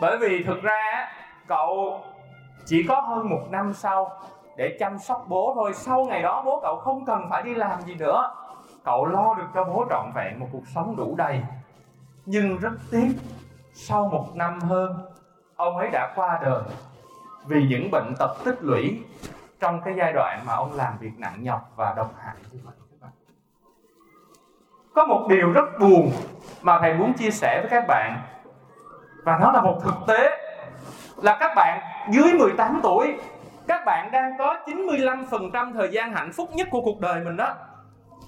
[0.02, 1.10] Bởi vì thực ra
[1.48, 2.02] cậu
[2.66, 4.12] chỉ có hơn một năm sau
[4.58, 5.74] để chăm sóc bố thôi.
[5.74, 8.32] Sau ngày đó bố cậu không cần phải đi làm gì nữa.
[8.84, 11.42] Cậu lo được cho bố trọn vẹn một cuộc sống đủ đầy.
[12.26, 13.10] Nhưng rất tiếc,
[13.74, 15.12] sau một năm hơn,
[15.56, 16.62] ông ấy đã qua đời
[17.46, 19.04] vì những bệnh tật tích lũy
[19.60, 22.74] trong cái giai đoạn mà ông làm việc nặng nhọc và độc hại như vậy
[24.98, 26.12] có một điều rất buồn
[26.62, 28.22] mà thầy muốn chia sẻ với các bạn.
[29.24, 30.38] Và nó là một thực tế
[31.22, 31.82] là các bạn
[32.12, 33.20] dưới 18 tuổi,
[33.68, 37.54] các bạn đang có 95% thời gian hạnh phúc nhất của cuộc đời mình đó.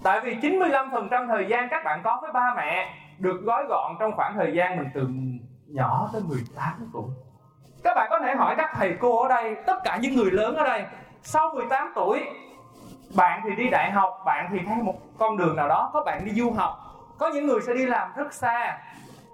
[0.03, 4.11] Tại vì 95% thời gian các bạn có với ba mẹ được gói gọn trong
[4.15, 5.07] khoảng thời gian mình từ
[5.67, 7.09] nhỏ tới 18 tuổi.
[7.83, 10.55] Các bạn có thể hỏi các thầy cô ở đây, tất cả những người lớn
[10.55, 10.83] ở đây,
[11.21, 12.23] sau 18 tuổi
[13.15, 16.25] bạn thì đi đại học, bạn thì theo một con đường nào đó, có bạn
[16.25, 16.79] đi du học.
[17.17, 18.77] Có những người sẽ đi làm rất xa.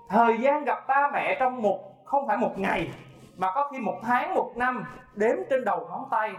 [0.10, 2.92] Thời gian gặp ba mẹ trong một, không phải một ngày,
[3.38, 6.34] mà có khi một tháng, một năm, đếm trên đầu ngón tay.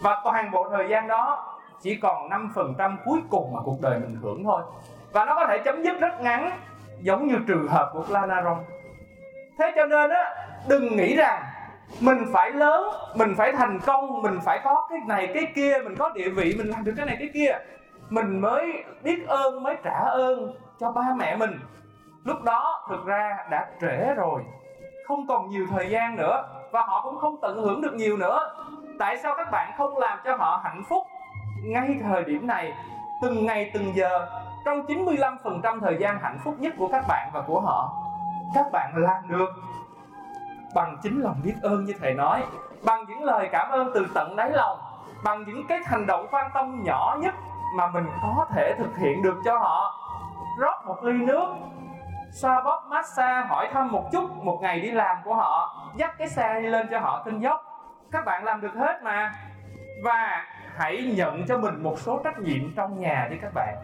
[0.00, 4.18] Và toàn bộ thời gian đó, chỉ còn 5% cuối cùng mà cuộc đời mình
[4.22, 4.62] hưởng thôi.
[5.12, 6.50] Và nó có thể chấm dứt rất ngắn,
[7.00, 8.58] giống như trường hợp của Planaron
[9.58, 10.34] thế cho nên á,
[10.68, 11.42] đừng nghĩ rằng
[12.00, 15.96] mình phải lớn, mình phải thành công, mình phải có cái này, cái kia, mình
[15.98, 17.58] có địa vị, mình làm được cái này, cái kia.
[18.10, 21.60] Mình mới biết ơn, mới trả ơn cho ba mẹ mình.
[22.24, 24.42] Lúc đó thực ra đã trễ rồi,
[25.06, 28.54] không còn nhiều thời gian nữa và họ cũng không tận hưởng được nhiều nữa.
[28.98, 31.06] Tại sao các bạn không làm cho họ hạnh phúc
[31.64, 32.72] ngay thời điểm này?
[33.22, 34.26] Từng ngày, từng giờ,
[34.64, 37.94] trong 95% thời gian hạnh phúc nhất của các bạn và của họ,
[38.54, 39.48] các bạn làm được
[40.74, 42.44] bằng chính lòng biết ơn như thầy nói.
[42.84, 44.78] Bằng những lời cảm ơn từ tận đáy lòng.
[45.24, 47.34] Bằng những cái hành động quan tâm nhỏ nhất
[47.76, 49.94] mà mình có thể thực hiện được cho họ.
[50.58, 51.46] Rót một ly nước.
[52.32, 55.76] Xoa bóp massage hỏi thăm một chút một ngày đi làm của họ.
[55.96, 57.64] Dắt cái xe đi lên cho họ tinh dốc.
[58.12, 59.32] Các bạn làm được hết mà.
[60.04, 60.44] Và
[60.76, 63.74] hãy nhận cho mình một số trách nhiệm trong nhà đi các bạn.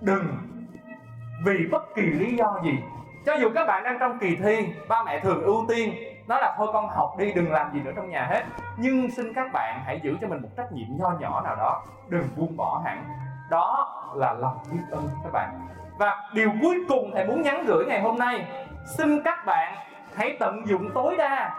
[0.00, 0.38] Đừng
[1.44, 2.78] vì bất kỳ lý do gì.
[3.26, 5.94] Cho dù các bạn đang trong kỳ thi, ba mẹ thường ưu tiên
[6.30, 8.42] nó là thôi con học đi, đừng làm gì nữa trong nhà hết.
[8.76, 11.82] Nhưng xin các bạn hãy giữ cho mình một trách nhiệm nho nhỏ nào đó.
[12.08, 13.04] Đừng buông bỏ hẳn.
[13.50, 15.68] Đó là lòng biết ơn các bạn.
[15.98, 18.46] Và điều cuối cùng thầy muốn nhắn gửi ngày hôm nay,
[18.98, 19.74] xin các bạn
[20.16, 21.54] hãy tận dụng tối đa.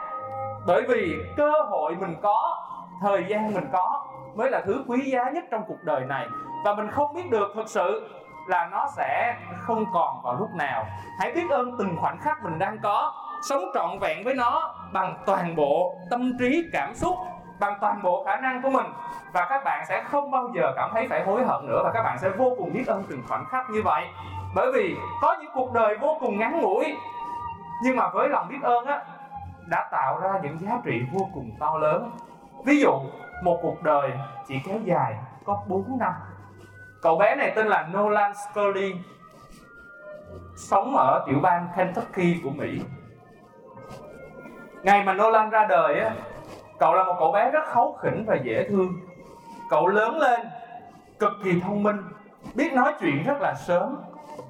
[0.68, 2.64] Bởi vì cơ hội mình có,
[3.02, 4.06] thời gian mình có
[4.36, 6.28] mới là thứ quý giá nhất trong cuộc đời này.
[6.66, 8.10] Và mình không biết được thực sự
[8.48, 10.86] là nó sẽ không còn vào lúc nào.
[11.20, 15.18] Hãy biết ơn từng khoảnh khắc mình đang có sống trọn vẹn với nó bằng
[15.26, 17.16] toàn bộ tâm trí, cảm xúc,
[17.60, 18.86] bằng toàn bộ khả năng của mình.
[19.34, 22.04] Và các bạn sẽ không bao giờ cảm thấy phải hối hận nữa, và các
[22.04, 24.04] bạn sẽ vô cùng biết ơn từng khoảnh khắc như vậy.
[24.56, 26.98] Bởi vì có những cuộc đời vô cùng ngắn ngủi,
[27.84, 29.04] nhưng mà với lòng biết ơn á,
[29.68, 32.12] đã tạo ra những giá trị vô cùng to lớn.
[32.66, 32.94] Ví dụ,
[33.44, 34.12] một cuộc đời
[34.48, 35.16] chỉ kéo dài
[35.46, 36.14] có 4 năm.
[37.02, 38.96] Cậu bé này tên là Nolan Scully,
[40.56, 42.82] sống ở tiểu bang Kentucky của Mỹ
[44.84, 46.12] ngày mà Nolan ra đời á,
[46.80, 48.94] cậu là một cậu bé rất kháu khỉnh và dễ thương.
[49.70, 50.40] Cậu lớn lên,
[51.20, 51.98] cực kỳ thông minh,
[52.56, 53.98] biết nói chuyện rất là sớm.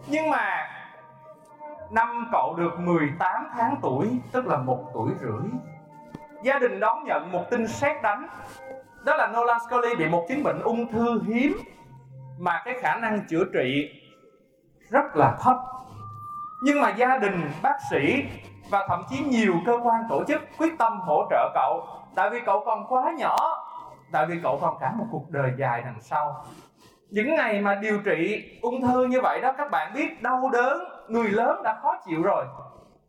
[0.08, 0.68] Nhưng mà
[1.92, 5.50] năm cậu được 18 tháng tuổi, tức là một tuổi rưỡi,
[6.44, 8.28] gia đình đón nhận một tin sét đánh.
[9.06, 11.58] Đó là Nolan Scully bị một chứng bệnh ung thư hiếm,
[12.40, 13.90] mà cái khả năng chữa trị
[14.90, 15.58] rất là thấp.
[16.64, 18.24] Nhưng mà gia đình bác sĩ
[18.72, 21.84] và thậm chí nhiều cơ quan tổ chức quyết tâm hỗ trợ cậu.
[22.16, 23.36] Tại vì cậu còn quá nhỏ,
[24.12, 26.46] tại vì cậu còn cả một cuộc đời dài đằng sau.
[27.10, 30.84] Những ngày mà điều trị ung thư như vậy đó, các bạn biết đau đớn,
[31.08, 32.46] người lớn đã khó chịu rồi,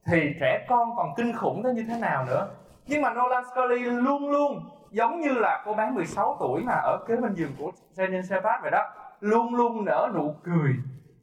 [0.07, 2.49] thì trẻ con còn kinh khủng tới như thế nào nữa.
[2.87, 6.99] Nhưng mà Nolan Scully luôn luôn giống như là cô bé 16 tuổi mà ở
[7.09, 8.85] kế bên giường của Jenny Sebat vậy đó,
[9.21, 10.73] luôn luôn nở nụ cười,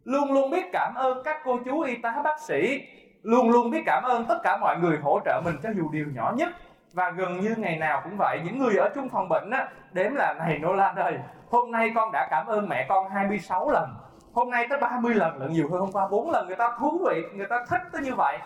[0.03, 2.81] luôn luôn biết cảm ơn các cô chú y tá bác sĩ
[3.23, 6.05] luôn luôn biết cảm ơn tất cả mọi người hỗ trợ mình cho dù điều
[6.13, 6.49] nhỏ nhất.
[6.93, 10.15] Và gần như ngày nào cũng vậy, những người ở chung phòng bệnh á, đếm
[10.15, 11.17] là này Nolan ơi
[11.51, 13.89] hôm nay con đã cảm ơn mẹ con 26 lần,
[14.33, 17.01] hôm nay tới 30 lần, lận nhiều hơn hôm qua 4 lần, người ta thú
[17.09, 18.37] vị, người ta thích tới như vậy.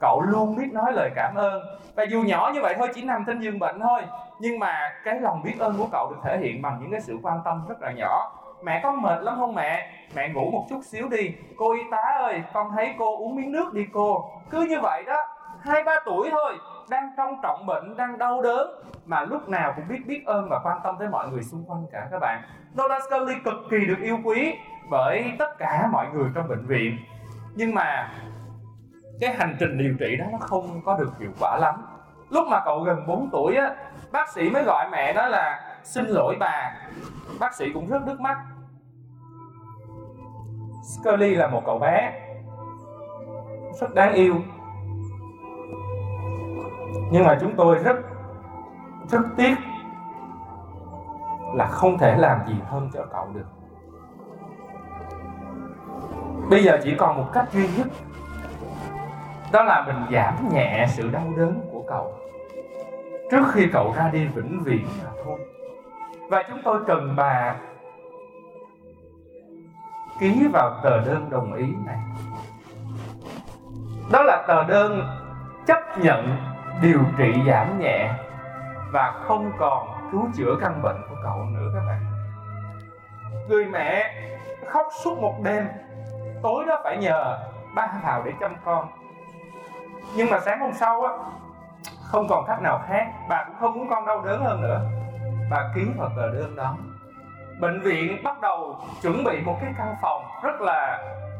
[0.00, 1.62] Cậu luôn biết nói lời cảm ơn.
[1.94, 4.02] Và dù nhỏ như vậy thôi, chỉ nằm trên giường bệnh thôi,
[4.40, 7.18] nhưng mà cái lòng biết ơn của cậu được thể hiện bằng những cái sự
[7.22, 8.32] quan tâm rất là nhỏ
[8.66, 9.90] mẹ con mệt lắm không mẹ?
[10.14, 11.34] Mẹ ngủ một chút xíu đi.
[11.56, 14.30] Cô y tá ơi, con thấy cô uống miếng nước đi cô.
[14.50, 15.16] Cứ như vậy đó,
[15.60, 16.58] hai ba tuổi thôi,
[16.90, 18.70] đang trong trọng bệnh, đang đau đớn,
[19.06, 21.86] mà lúc nào cũng biết biết ơn và quan tâm tới mọi người xung quanh
[21.92, 22.42] cả các bạn.
[22.78, 24.54] Nolan Scully cực kỳ được yêu quý
[24.90, 26.98] bởi tất cả mọi người trong bệnh viện.
[27.54, 28.12] Nhưng mà
[29.20, 31.74] cái hành trình điều trị đó nó không có được hiệu quả lắm.
[32.30, 33.70] Lúc mà cậu gần 4 tuổi á,
[34.12, 36.74] bác sĩ mới gọi mẹ đó là, xin lỗi bà.
[37.40, 38.36] Bác sĩ cũng rất nước mắt.
[40.86, 42.12] Scully là một cậu bé
[43.80, 44.34] rất đáng yêu.
[47.10, 47.96] Nhưng mà chúng tôi rất
[49.08, 49.54] rất tiếc
[51.54, 53.46] là không thể làm gì hơn cho cậu được.
[56.50, 57.86] Bây giờ chỉ còn một cách duy nhất,
[59.52, 62.12] đó là mình giảm nhẹ sự đau đớn của cậu
[63.30, 65.38] trước khi cậu ra đi vĩnh viễn mà thôi.
[66.30, 67.56] Và chúng tôi cần bà
[70.18, 71.98] ký vào tờ đơn đồng ý này.
[74.12, 75.08] Đó là tờ đơn
[75.66, 76.36] chấp nhận,
[76.82, 78.10] điều trị giảm nhẹ
[78.92, 82.04] và không còn cứu chữa căn bệnh của cậu nữa các bạn.
[83.48, 84.14] Người mẹ
[84.68, 85.68] khóc suốt một đêm,
[86.42, 87.38] tối đó phải nhờ
[87.74, 88.88] ba vào để chăm con.
[90.16, 91.12] Nhưng mà sáng hôm sau á,
[92.02, 94.80] không còn cách nào khác, bà cũng không muốn con đau đớn hơn nữa.
[95.50, 96.74] Bà ký vào tờ đơn đó
[97.60, 100.98] bệnh viện bắt đầu chuẩn bị một cái căn phòng rất là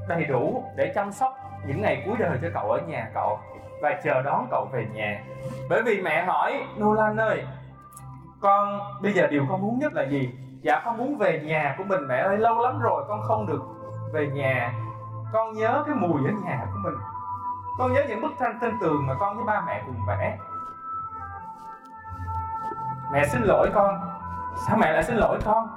[0.08, 3.38] đầy đủ để chăm sóc những ngày cuối đời cho cậu ở nhà cậu
[3.82, 5.20] và chờ đón cậu về nhà.
[5.70, 7.44] Bởi vì mẹ hỏi, Nolan ơi,
[8.40, 10.34] con bây giờ điều con muốn nhất là gì?
[10.62, 13.62] Dạ con muốn về nhà của mình, mẹ ơi, lâu lắm rồi con không được
[14.12, 14.72] về nhà.
[15.32, 16.94] Con nhớ cái mùi ở nhà của mình.
[17.78, 20.38] Con nhớ những bức tranh trên tường mà con với ba mẹ cùng vẽ.
[23.12, 24.00] Mẹ xin lỗi con.
[24.66, 25.68] Sao mẹ lại xin lỗi con?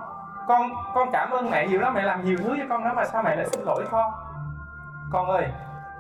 [0.50, 3.06] Con con cảm ơn mẹ nhiều lắm, mẹ làm nhiều thứ cho con đó mà
[3.06, 4.12] sao mẹ lại xin lỗi con?
[5.12, 5.48] Con ơi,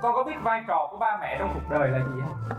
[0.01, 2.57] con có biết vai trò của ba mẹ trong cuộc đời là gì không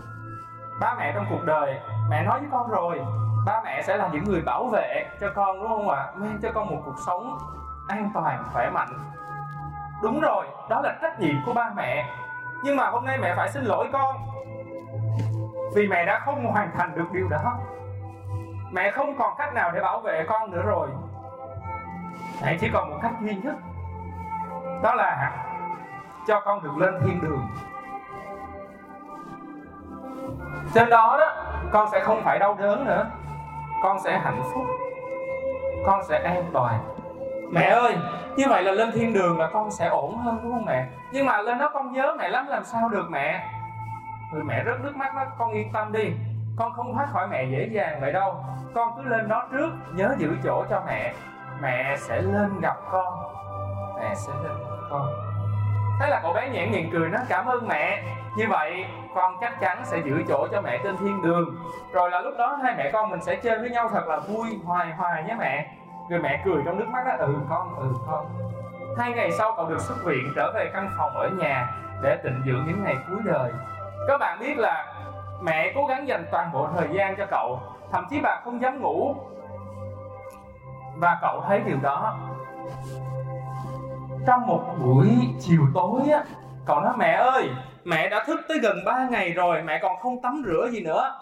[0.80, 1.80] ba mẹ trong cuộc đời,
[2.10, 3.00] mẹ nói với con rồi,
[3.46, 6.06] ba mẹ sẽ là những người bảo vệ cho con, đúng không ạ?
[6.14, 7.38] Mang cho con một cuộc sống
[7.88, 8.88] an toàn, khỏe mạnh.
[10.02, 12.06] Đúng rồi, đó là trách nhiệm của ba mẹ.
[12.64, 14.16] Nhưng mà hôm nay mẹ phải xin lỗi con.
[15.74, 17.58] Vì mẹ đã không hoàn thành được điều đó.
[18.72, 20.88] Mẹ không còn cách nào để bảo vệ con nữa rồi
[22.42, 23.54] mẹ chỉ còn một cách duy nhất,
[24.82, 25.32] đó là
[26.26, 27.46] cho con được lên thiên đường.
[30.74, 31.32] Trên đó đó,
[31.72, 33.06] con sẽ không phải đau đớn nữa.
[33.82, 34.64] Con sẽ hạnh phúc.
[35.86, 36.80] Con sẽ an toàn.
[37.52, 37.96] Mẹ ơi,
[38.36, 40.86] như vậy là lên thiên đường là con sẽ ổn hơn, đúng không mẹ?
[41.12, 43.48] Nhưng mà lên đó con nhớ mẹ lắm, làm sao được mẹ?
[44.32, 46.12] Người mẹ rất nước mắt đó, con yên tâm đi.
[46.56, 48.44] Con không thoát khỏi mẹ dễ dàng vậy đâu.
[48.74, 51.14] Con cứ lên đó trước, nhớ giữ chỗ cho mẹ
[51.60, 53.18] mẹ sẽ lên gặp con.
[54.00, 55.08] Mẹ sẽ lên gặp con.
[56.00, 58.02] Thế là cậu bé nhãn miệng cười nó cảm ơn mẹ.
[58.36, 58.84] Như vậy,
[59.14, 61.56] con chắc chắn sẽ giữ chỗ cho mẹ trên thiên đường.
[61.92, 64.48] Rồi là lúc đó hai mẹ con mình sẽ chơi với nhau thật là vui,
[64.64, 65.70] hoài hoài nhé mẹ.
[66.10, 68.26] Rồi mẹ cười trong nước mắt đó ừ con ừ con.
[68.98, 71.68] Hai ngày sau, cậu được xuất viện, trở về căn phòng ở nhà
[72.02, 73.52] để tịnh dưỡng những ngày cuối đời.
[74.08, 74.94] Các bạn biết là
[75.42, 77.60] mẹ cố gắng dành toàn bộ thời gian cho cậu,
[77.92, 79.14] thậm chí bà không dám ngủ
[81.00, 82.18] và cậu thấy điều đó.
[84.26, 85.08] Trong một buổi
[85.40, 86.24] chiều tối á,
[86.66, 87.50] cậu nói, mẹ ơi,
[87.84, 91.14] mẹ đã thức tới gần 3 ngày rồi, mẹ còn không tắm rửa gì nữa.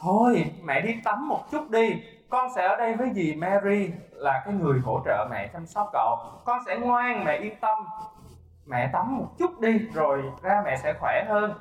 [0.00, 2.02] Thôi, mẹ đi tắm một chút đi.
[2.30, 5.90] Con sẽ ở đây với dì Mary là cái người hỗ trợ mẹ chăm sóc
[5.92, 6.18] cậu.
[6.44, 7.78] Con sẽ ngoan, mẹ yên tâm.
[8.66, 11.54] Mẹ tắm một chút đi, rồi ra mẹ sẽ khỏe hơn.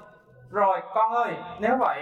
[0.50, 2.02] Rồi, con ơi, nếu vậy,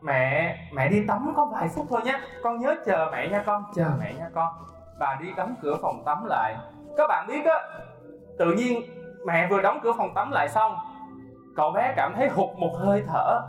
[0.00, 2.20] mẹ mẹ đi tắm có vài phút thôi nhé.
[2.42, 4.48] Con nhớ chờ mẹ nha con, chờ mẹ nha con
[5.00, 6.56] bà đi đóng cửa phòng tắm lại.
[6.96, 7.58] Các bạn biết á,
[8.38, 8.82] tự nhiên
[9.26, 10.76] mẹ vừa đóng cửa phòng tắm lại xong,
[11.56, 13.40] cậu bé cảm thấy hụt một hơi thở.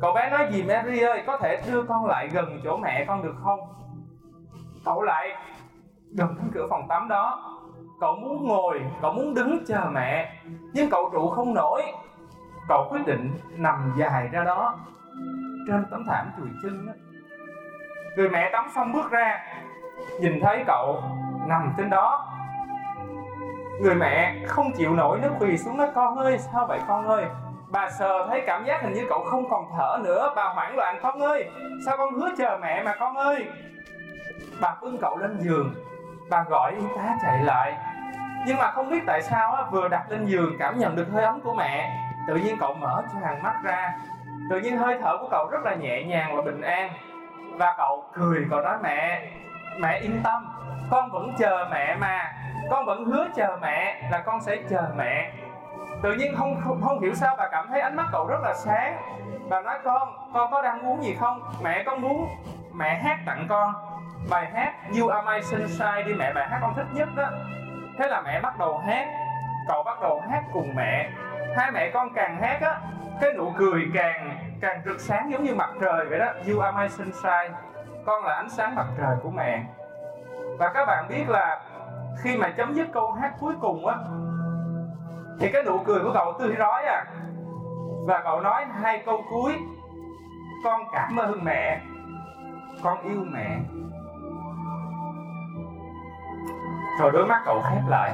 [0.00, 3.22] Cậu bé nói gì Mary ơi, có thể đưa con lại gần chỗ mẹ con
[3.22, 3.60] được không?
[4.84, 5.36] Cậu lại
[6.12, 7.52] gần đến cửa phòng tắm đó.
[8.00, 10.32] Cậu muốn ngồi, cậu muốn đứng chờ mẹ,
[10.72, 11.82] nhưng cậu trụ không nổi.
[12.68, 14.78] Cậu quyết định nằm dài ra đó,
[15.66, 16.92] trên tấm thảm chùi chân đó.
[18.16, 19.40] người mẹ tắm xong bước ra
[20.20, 21.02] nhìn thấy cậu
[21.46, 22.32] nằm trên đó.
[23.80, 27.24] Người mẹ không chịu nổi nó quỳ xuống nói con ơi sao vậy con ơi?
[27.70, 30.32] Bà sờ thấy cảm giác hình như cậu không còn thở nữa.
[30.36, 31.50] Bà hoảng loạn con ơi
[31.86, 33.46] sao con hứa chờ mẹ mà con ơi?
[34.60, 35.74] Bà bưng cậu lên giường.
[36.30, 37.76] Bà gọi y tá chạy lại.
[38.46, 41.24] Nhưng mà không biết tại sao á, vừa đặt lên giường cảm nhận được hơi
[41.24, 42.02] ấm của mẹ.
[42.28, 43.94] Tự nhiên cậu mở cho hàng mắt ra.
[44.50, 46.90] Tự nhiên hơi thở của cậu rất là nhẹ nhàng và bình an.
[47.52, 49.26] Và cậu cười cậu nói mẹ
[49.78, 50.48] mẹ yên tâm.
[50.90, 52.32] Con vẫn chờ mẹ mà.
[52.70, 55.32] Con vẫn hứa chờ mẹ là con sẽ chờ mẹ.
[56.02, 58.54] Tự nhiên không không, không hiểu sao bà cảm thấy ánh mắt cậu rất là
[58.54, 58.96] sáng.
[59.48, 61.42] Bà nói con con có đang muốn gì không?
[61.62, 62.28] Mẹ con muốn
[62.74, 63.74] mẹ hát tặng con.
[64.30, 66.32] Bài hát You Are My Sunshine đi mẹ.
[66.32, 67.30] Bài hát con thích nhất đó.
[67.98, 69.06] Thế là mẹ bắt đầu hát.
[69.68, 71.10] Cậu bắt đầu hát cùng mẹ.
[71.56, 72.80] Hai mẹ con càng hát á
[73.20, 76.26] cái nụ cười càng càng rực sáng giống như mặt trời vậy đó.
[76.48, 77.50] You Are My Sunshine
[78.06, 79.64] con là ánh sáng mặt trời của mẹ.
[80.58, 81.60] Và các bạn biết là
[82.22, 83.96] khi mà chấm dứt câu hát cuối cùng á,
[85.40, 87.04] thì cái nụ cười của cậu tươi rói à.
[88.06, 89.58] Và cậu nói hai câu cuối,
[90.64, 91.80] con cảm ơn mẹ,
[92.82, 93.58] con yêu mẹ.
[97.00, 98.12] Rồi đôi mắt cậu khép lại.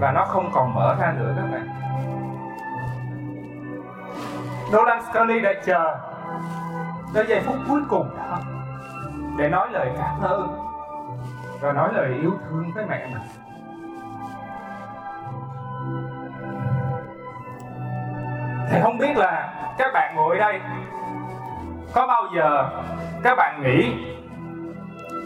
[0.00, 1.68] Và nó không còn mở ra nữa các bạn.
[4.72, 5.98] Nolan Scully đã chờ
[7.14, 8.16] tới giây phút cuối cùng.
[8.16, 8.38] Đó
[9.36, 10.58] để nói lời cảm ơn.
[11.60, 13.22] Và nói lời yêu thương với mẹ mình.
[18.70, 20.60] Thì không biết là các bạn ngồi đây,
[21.94, 22.70] có bao giờ
[23.22, 23.94] các bạn nghĩ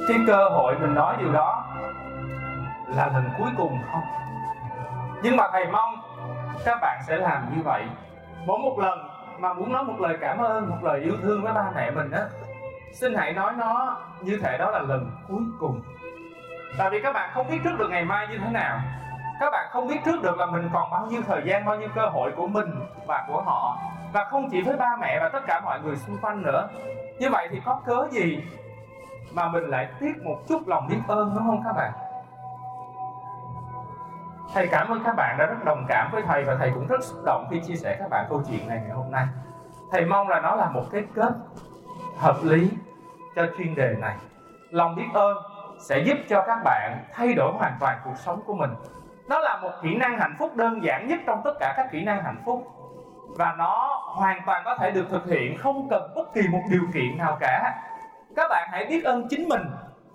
[0.08, 1.64] cái cơ hội mình nói điều đó
[2.86, 4.02] là lần cuối cùng không?
[5.22, 5.94] Nhưng mà thầy mong
[6.64, 7.82] các bạn sẽ làm như vậy.
[8.46, 9.08] Mỗi một lần
[9.38, 12.10] mà muốn nói một lời cảm ơn, một lời yêu thương với ba mẹ mình
[12.10, 12.22] á,
[12.92, 15.80] xin hãy nói nó như thể đó là lần cuối cùng.
[16.78, 18.80] Tại vì các bạn không biết trước được ngày mai như thế nào.
[19.40, 21.88] Các bạn không biết trước được là mình còn bao nhiêu thời gian, bao nhiêu
[21.94, 22.74] cơ hội của mình
[23.06, 23.78] và của họ.
[24.12, 26.68] Và không chỉ với ba mẹ và tất cả mọi người xung quanh nữa.
[27.18, 28.38] Như vậy thì có cớ gì
[29.32, 31.92] mà mình lại tiếc một chút lòng biết ơn, đúng không các bạn?
[34.54, 37.04] Thầy cảm ơn các bạn đã rất đồng cảm với thầy và thầy cũng rất
[37.04, 39.26] xúc động khi chia sẻ các bạn câu chuyện này ngày hôm nay.
[39.92, 41.32] Thầy mong là nó là một cái kết
[42.18, 42.70] hợp lý
[43.36, 44.16] cho chuyên đề này.
[44.70, 45.36] Lòng biết ơn
[45.78, 48.70] sẽ giúp cho các bạn thay đổi hoàn toàn cuộc sống của mình.
[49.28, 52.04] Nó là một kỹ năng hạnh phúc đơn giản nhất trong tất cả các kỹ
[52.04, 52.66] năng hạnh phúc.
[53.36, 56.82] Và nó hoàn toàn có thể được thực hiện, không cần bất kỳ một điều
[56.94, 57.74] kiện nào cả.
[58.36, 59.62] Các bạn hãy biết ơn chính mình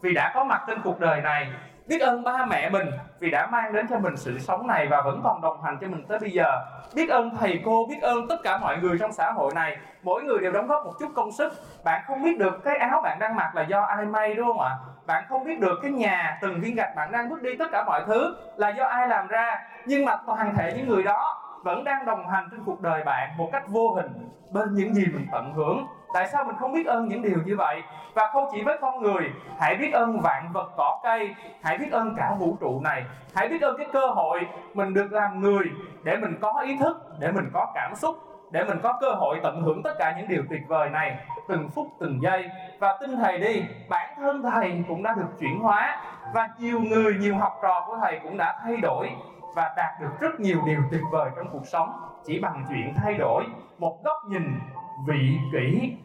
[0.01, 1.51] vì đã có mặt trên cuộc đời này
[1.87, 2.87] biết ơn ba mẹ mình
[3.19, 5.87] vì đã mang đến cho mình sự sống này và vẫn còn đồng hành cho
[5.87, 6.61] mình tới bây giờ.
[6.95, 9.77] Biết ơn thầy cô, biết ơn tất cả mọi người trong xã hội này.
[10.03, 11.53] Mỗi người đều đóng góp một chút công sức.
[11.83, 14.61] Bạn không biết được cái áo bạn đang mặc là do ai may, đúng không
[14.61, 14.71] ạ?
[15.05, 17.83] Bạn không biết được cái nhà từng viên gạch bạn đang bước đi, tất cả
[17.83, 19.59] mọi thứ là do ai làm ra.
[19.85, 23.29] Nhưng mà toàn thể những người đó vẫn đang đồng hành trên cuộc đời bạn
[23.37, 26.87] một cách vô hình, bên những gì mình tận hưởng tại sao mình không biết
[26.87, 27.81] ơn những điều như vậy?
[28.13, 31.91] Và không chỉ với con người, hãy biết ơn vạn vật cỏ cây, hãy biết
[31.91, 33.05] ơn cả vũ trụ này.
[33.35, 34.39] Hãy biết ơn cái cơ hội
[34.73, 35.65] mình được làm người
[36.03, 38.15] để mình có ý thức, để mình có cảm xúc,
[38.51, 41.69] để mình có cơ hội tận hưởng tất cả những điều tuyệt vời này từng
[41.69, 42.49] phút, từng giây.
[42.79, 46.01] Và tin thầy đi, bản thân thầy cũng đã được chuyển hóa
[46.33, 49.09] và nhiều người, nhiều học trò của thầy cũng đã thay đổi
[49.55, 51.91] và đạt được rất nhiều điều tuyệt vời trong cuộc sống.
[52.25, 53.43] Chỉ bằng chuyện thay đổi,
[53.77, 54.59] một góc nhìn
[55.07, 55.97] vị kỷ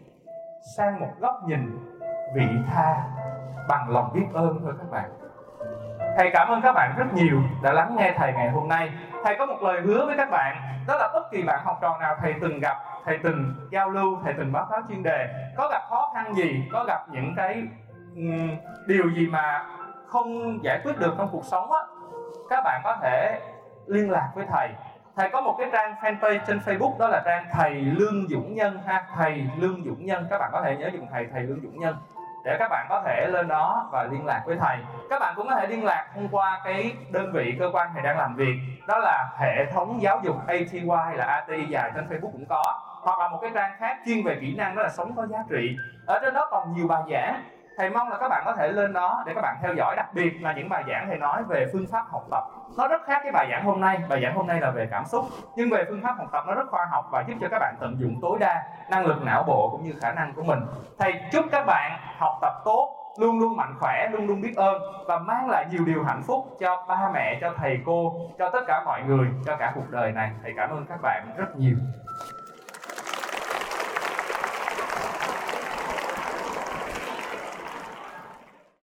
[0.77, 1.79] sang một góc nhìn
[2.35, 3.03] vị tha
[3.69, 5.11] bằng lòng biết ơn thôi các bạn.
[6.17, 8.91] Thầy cảm ơn các bạn rất nhiều đã lắng nghe thầy ngày hôm nay.
[9.25, 11.99] Thầy có một lời hứa với các bạn đó là bất kỳ bạn học trò
[12.01, 15.69] nào thầy từng gặp thầy từng giao lưu thầy từng báo cáo chuyên đề có
[15.69, 17.63] gặp khó khăn gì có gặp những cái
[18.17, 18.51] um,
[18.87, 19.65] điều gì mà
[20.07, 21.81] không giải quyết được trong cuộc sống á
[22.51, 23.41] các bạn có thể
[23.87, 24.69] liên lạc với thầy
[25.17, 28.81] thầy có một cái trang fanpage trên facebook đó là trang thầy lương dũng nhân
[28.87, 29.05] ha.
[29.15, 30.27] Thầy lương dũng nhân.
[30.31, 31.97] Các bạn có thể nhớ dùng thầy thầy lương dũng nhân.
[32.45, 34.79] Để các bạn có thể lên đó và liên lạc với thầy.
[35.11, 38.03] Các bạn cũng có thể liên lạc thông qua cái đơn vị cơ quan thầy
[38.03, 38.55] đang làm việc.
[38.89, 40.81] Đó là hệ thống giáo dục ATY
[41.15, 42.63] là AT dài trên Facebook cũng có.
[43.03, 45.39] Hoặc là một cái trang khác chuyên về kỹ năng đó là sống có giá
[45.51, 45.77] trị.
[46.07, 47.43] Ở trên đó còn nhiều bài giảng
[47.77, 49.97] thầy mong là các bạn có thể lên đó để các bạn theo dõi.
[49.97, 52.45] Đặc biệt là những bài giảng thầy nói về phương pháp học tập.
[52.79, 53.99] Nó rất khác cái bài giảng hôm nay.
[54.09, 55.25] Bài giảng hôm nay là về cảm xúc.
[55.57, 57.75] Nhưng về phương pháp học tập nó rất khoa học và giúp cho các bạn
[57.81, 60.61] tận dụng tối đa năng lực não bộ cũng như khả năng của mình.
[60.99, 64.83] Thầy chúc các bạn học tập tốt, luôn luôn mạnh khỏe, luôn luôn biết ơn
[65.07, 68.61] và mang lại nhiều điều hạnh phúc cho ba mẹ, cho thầy cô, cho tất
[68.67, 70.31] cả mọi người, cho cả cuộc đời này.
[70.43, 71.77] Thầy cảm ơn các bạn rất nhiều.